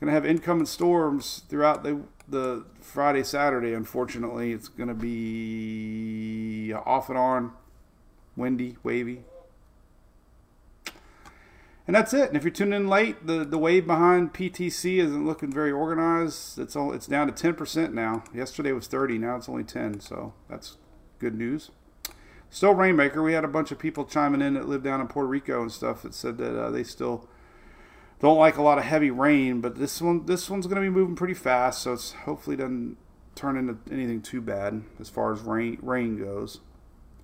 [0.02, 6.72] Going to have incoming storms throughout the the Friday, Saturday, unfortunately, it's going to be
[6.74, 7.52] off and on,
[8.34, 9.22] windy, wavy.
[11.86, 12.26] And that's it.
[12.26, 16.58] And if you're tuning in late, the, the wave behind PTC isn't looking very organized.
[16.58, 18.24] It's all it's down to 10% now.
[18.34, 20.78] Yesterday was 30, now it's only 10, so that's
[21.20, 21.70] good news.
[22.50, 23.22] Still Rainmaker.
[23.22, 25.70] We had a bunch of people chiming in that live down in Puerto Rico and
[25.70, 27.28] stuff that said that uh, they still
[28.22, 30.88] don't like a lot of heavy rain, but this one this one's going to be
[30.88, 32.96] moving pretty fast, so it's hopefully doesn't
[33.34, 36.60] turn into anything too bad as far as rain rain goes.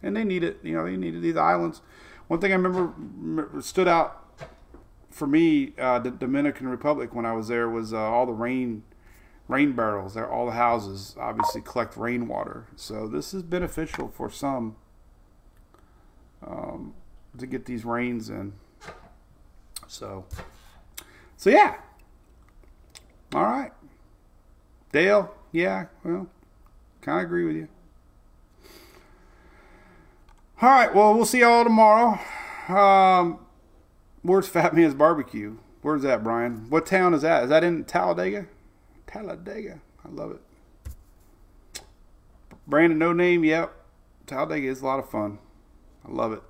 [0.03, 1.83] And they need it, you know, they needed these islands.
[2.27, 4.25] One thing I remember stood out
[5.09, 8.83] for me, uh, the Dominican Republic when I was there was uh, all the rain
[9.47, 10.15] rain barrels.
[10.15, 14.75] There, all the houses obviously collect rainwater, so this is beneficial for some
[16.45, 16.95] um,
[17.39, 18.55] to get these rains in.
[19.87, 20.25] So.
[21.39, 21.77] So yeah.
[23.33, 23.73] All right.
[24.93, 26.27] Dale, yeah, well,
[27.01, 27.69] kind of agree with you.
[30.61, 32.19] All right, well, we'll see y'all tomorrow.
[32.69, 33.39] Um,
[34.23, 35.59] where's Fat Man's Barbecue?
[35.83, 36.69] Where's that, Brian?
[36.69, 37.45] What town is that?
[37.45, 38.47] Is that in Talladega?
[39.07, 39.81] Talladega.
[40.05, 41.83] I love it.
[42.67, 43.45] Brandon, no name.
[43.45, 43.73] Yep.
[44.27, 45.39] Talladega is a lot of fun.
[46.07, 46.43] I love it.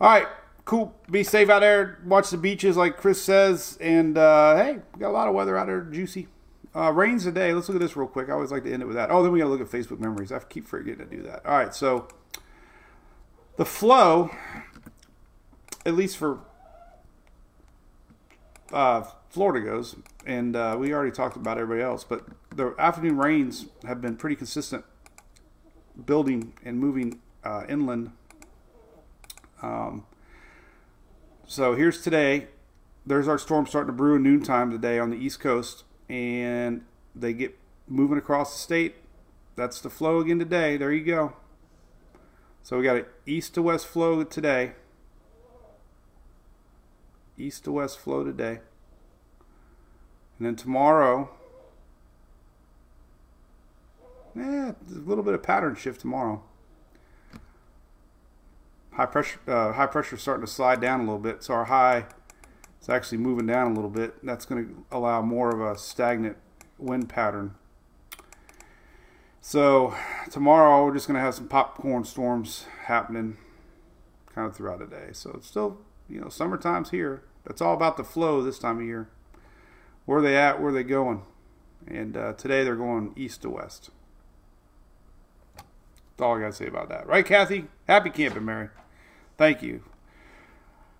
[0.00, 0.26] All right,
[0.64, 0.94] cool.
[1.10, 1.98] Be safe out there.
[2.04, 3.78] Watch the beaches, like Chris says.
[3.80, 6.28] And uh, hey, we got a lot of weather out there, juicy.
[6.74, 7.54] Uh, rains today.
[7.54, 8.28] Let's look at this real quick.
[8.28, 9.10] I always like to end it with that.
[9.10, 10.30] Oh, then we got to look at Facebook memories.
[10.30, 11.46] I keep forgetting to do that.
[11.46, 12.08] All right, so
[13.56, 14.30] the flow,
[15.86, 16.40] at least for
[18.70, 23.66] uh, Florida goes, and uh, we already talked about everybody else, but the afternoon rains
[23.86, 24.84] have been pretty consistent,
[26.04, 28.12] building and moving uh, inland
[29.62, 30.04] um,
[31.46, 32.48] so here's today.
[33.04, 36.84] There's our storm starting to brew noontime today on the East Coast, and
[37.14, 38.96] they get moving across the state.
[39.54, 40.76] That's the flow again today.
[40.76, 41.34] There you go.
[42.62, 44.72] So we got an east to west flow today.
[47.38, 48.60] East to west flow today.
[50.38, 51.30] And then tomorrow,
[54.34, 56.42] yeah, a little bit of pattern shift tomorrow
[58.96, 61.42] high pressure uh, high pressure is starting to slide down a little bit.
[61.42, 62.06] So our high
[62.80, 64.24] is actually moving down a little bit.
[64.24, 66.36] That's going to allow more of a stagnant
[66.78, 67.54] wind pattern.
[69.40, 69.94] So
[70.30, 73.36] tomorrow we're just going to have some popcorn storms happening
[74.34, 75.10] kind of throughout the day.
[75.12, 75.78] So it's still,
[76.08, 77.22] you know, summertime's here.
[77.44, 79.08] That's all about the flow this time of year.
[80.04, 80.60] Where are they at?
[80.60, 81.22] Where are they going?
[81.86, 83.90] And uh, today they're going east to west.
[85.56, 87.06] That's all I got to say about that.
[87.06, 87.66] Right, Kathy?
[87.86, 88.70] Happy camping, Mary.
[89.36, 89.82] Thank you.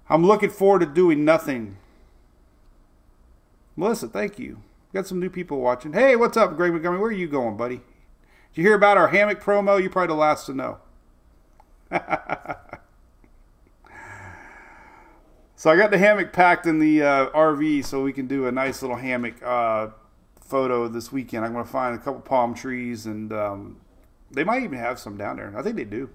[0.09, 1.79] I'm looking forward to doing nothing
[3.77, 4.63] Melissa, thank you.
[4.95, 5.93] Got some new people watching.
[5.93, 6.99] Hey, what's up, Greg Montgomery?
[6.99, 7.77] Where are you going, buddy?
[7.77, 7.83] Did
[8.55, 9.79] you hear about our hammock promo?
[9.79, 10.79] You're probably the last to know.
[15.57, 18.53] so I got the hammock packed in the uh, RV so we can do a
[18.53, 19.89] nice little hammock uh,
[20.41, 21.45] photo this weekend.
[21.45, 23.77] I'm going to find a couple palm trees and um,
[24.31, 25.53] they might even have some down there.
[25.55, 26.09] I think they do.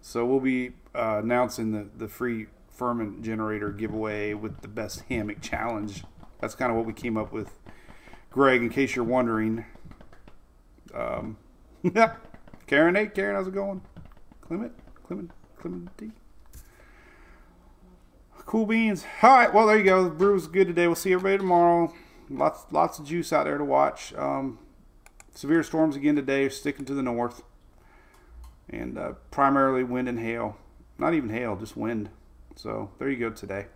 [0.00, 2.46] So we'll be uh, announcing the, the free
[2.76, 6.04] Firman generator giveaway with the best hammock challenge.
[6.40, 7.58] That's kind of what we came up with,
[8.30, 8.62] Greg.
[8.62, 9.66] In case you're wondering,
[10.94, 11.36] um,
[12.66, 13.82] Karen, hey Karen, how's it going?
[14.40, 14.72] Clement,
[15.06, 15.30] Clement,
[15.60, 16.12] Clementy.
[18.46, 19.04] Cool beans.
[19.22, 20.02] All right, well there you go.
[20.02, 20.86] The brew was good today.
[20.86, 21.92] We'll see everybody tomorrow.
[22.28, 24.14] Lots, lots of juice out there to watch.
[24.14, 24.58] Um,
[25.34, 27.42] severe storms again today, sticking to the north,
[28.70, 30.56] and uh, primarily wind and hail.
[30.98, 32.10] Not even hail, just wind.
[32.56, 33.66] So there you go today.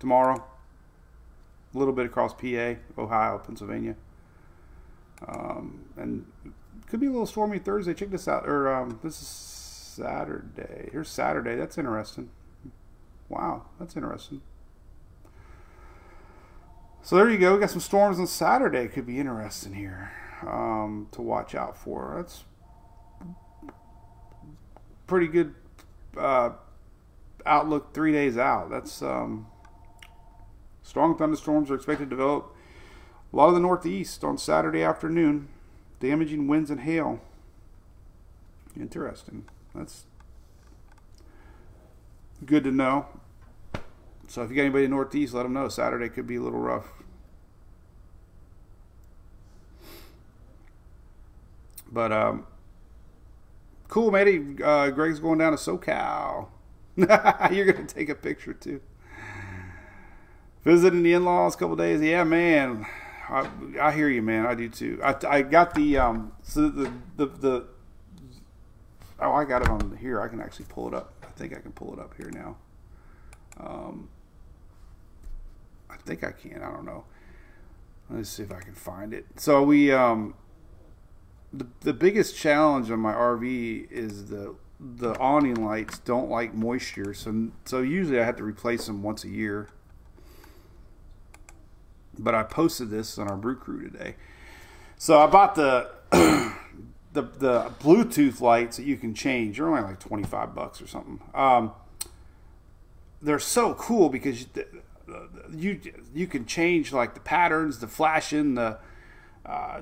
[0.00, 0.44] Tomorrow,
[1.74, 3.96] a little bit across PA, Ohio, Pennsylvania.
[5.26, 6.26] Um, and
[6.88, 7.94] could be a little stormy Thursday.
[7.94, 8.48] Check this out.
[8.48, 10.88] Or um, this is Saturday.
[10.92, 11.56] Here's Saturday.
[11.56, 12.30] That's interesting.
[13.28, 14.40] Wow, that's interesting.
[17.02, 17.54] So there you go.
[17.54, 18.88] We got some storms on Saturday.
[18.88, 20.12] Could be interesting here
[20.42, 22.14] um, to watch out for.
[22.16, 22.44] That's
[25.08, 25.54] pretty good
[26.16, 26.50] uh,
[27.44, 28.70] outlook three days out.
[28.70, 29.48] That's um,
[30.84, 32.54] strong thunderstorms are expected to develop
[33.32, 35.48] a lot of the northeast on Saturday afternoon,
[35.98, 37.20] damaging winds and hail.
[38.78, 39.44] Interesting.
[39.74, 40.04] That's
[42.44, 43.06] good to know.
[44.28, 45.68] So if you got anybody in northeast, let them know.
[45.68, 46.86] Saturday could be a little rough.
[51.90, 52.46] But um,
[53.88, 54.62] cool, matey.
[54.62, 56.48] Uh, Greg's going down to SoCal.
[56.96, 58.80] You're gonna take a picture too.
[60.64, 62.00] Visiting the in-laws a couple days.
[62.00, 62.86] Yeah, man.
[63.28, 63.48] I,
[63.80, 64.46] I hear you, man.
[64.46, 65.00] I do too.
[65.02, 67.66] I, I got the um so the, the the
[69.20, 70.20] oh I got it on here.
[70.20, 71.12] I can actually pull it up.
[71.22, 72.56] I think I can pull it up here now.
[73.60, 74.08] Um,
[75.90, 76.62] I think I can.
[76.62, 77.04] I don't know.
[78.10, 79.26] Let's see if I can find it.
[79.36, 80.34] So we um
[81.52, 87.14] the the biggest challenge on my RV is the the awning lights don't like moisture,
[87.14, 89.68] so so usually I have to replace them once a year.
[92.18, 94.16] But I posted this on our brew crew today.
[94.96, 99.56] So I bought the the the Bluetooth lights that you can change.
[99.56, 101.20] They're only like twenty five bucks or something.
[101.34, 101.72] Um,
[103.22, 104.46] they're so cool because
[105.52, 105.80] you, you
[106.14, 108.78] you can change like the patterns, the flashing, the
[109.48, 109.80] uh,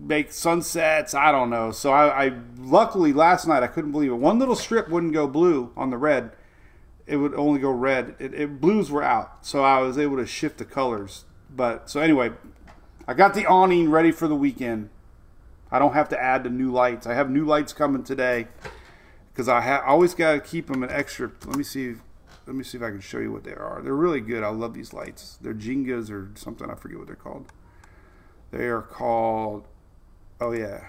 [0.00, 1.14] make sunsets.
[1.14, 1.70] I don't know.
[1.70, 4.16] So I, I, luckily last night I couldn't believe it.
[4.16, 6.32] One little strip wouldn't go blue on the red.
[7.06, 8.16] It would only go red.
[8.18, 11.24] It, it, blues were out, so I was able to shift the colors.
[11.48, 12.32] But so anyway,
[13.06, 14.90] I got the awning ready for the weekend.
[15.70, 17.06] I don't have to add the new lights.
[17.06, 18.48] I have new lights coming today
[19.32, 21.30] because I, ha- I always got to keep them an extra.
[21.46, 21.94] Let me see.
[22.46, 23.80] Let me see if I can show you what they are.
[23.82, 24.42] They're really good.
[24.42, 25.38] I love these lights.
[25.40, 26.70] They're Jengas or something.
[26.70, 27.52] I forget what they're called.
[28.50, 29.66] They are called,
[30.40, 30.86] oh yeah,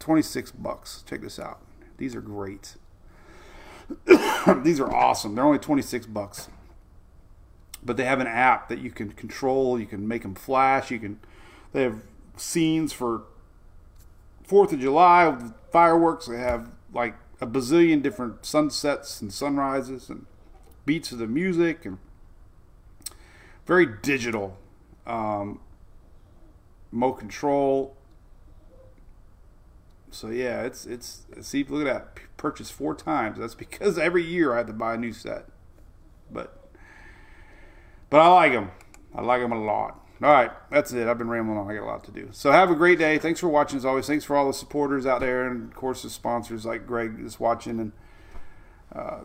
[0.00, 1.04] 26 bucks.
[1.08, 1.60] Check this out.
[1.98, 2.76] These are great.
[4.62, 5.34] These are awesome.
[5.34, 6.48] They're only 26 bucks.
[7.82, 9.78] But they have an app that you can control.
[9.78, 10.90] You can make them flash.
[10.90, 11.20] You can.
[11.72, 12.02] They have
[12.36, 13.22] scenes for
[14.42, 15.36] Fourth of July
[15.70, 16.26] fireworks.
[16.26, 20.26] They have like a bazillion different sunsets and sunrises and
[20.84, 21.98] beats of the music and
[23.70, 24.58] very digital.
[25.06, 25.60] Um,
[26.90, 27.96] Mo control.
[30.10, 33.38] So yeah, it's it's see look at that purchase four times.
[33.38, 35.46] That's because every year I had to buy a new set.
[36.32, 36.58] But
[38.10, 38.72] but I like them.
[39.14, 40.04] I like them a lot.
[40.20, 41.06] All right, that's it.
[41.06, 41.70] I've been rambling on.
[41.70, 42.30] I got a lot to do.
[42.32, 43.18] So have a great day.
[43.18, 44.08] Thanks for watching as always.
[44.08, 47.38] Thanks for all the supporters out there, and of course the sponsors like Greg is
[47.38, 47.92] watching, and
[48.92, 49.20] uh,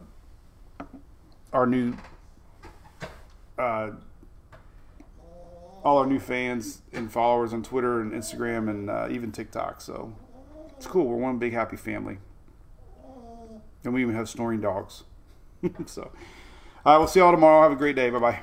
[1.51, 1.95] our new
[3.57, 3.89] uh,
[5.85, 9.79] all our new fans and followers on Twitter and Instagram and uh, even TikTok.
[9.79, 10.13] So
[10.75, 11.05] it's cool.
[11.05, 12.17] We're one big happy family,
[13.83, 15.03] and we even have snoring dogs.
[15.85, 16.11] so,
[16.83, 17.61] right, we'll see y'all tomorrow.
[17.61, 18.09] Have a great day.
[18.09, 18.41] Bye bye.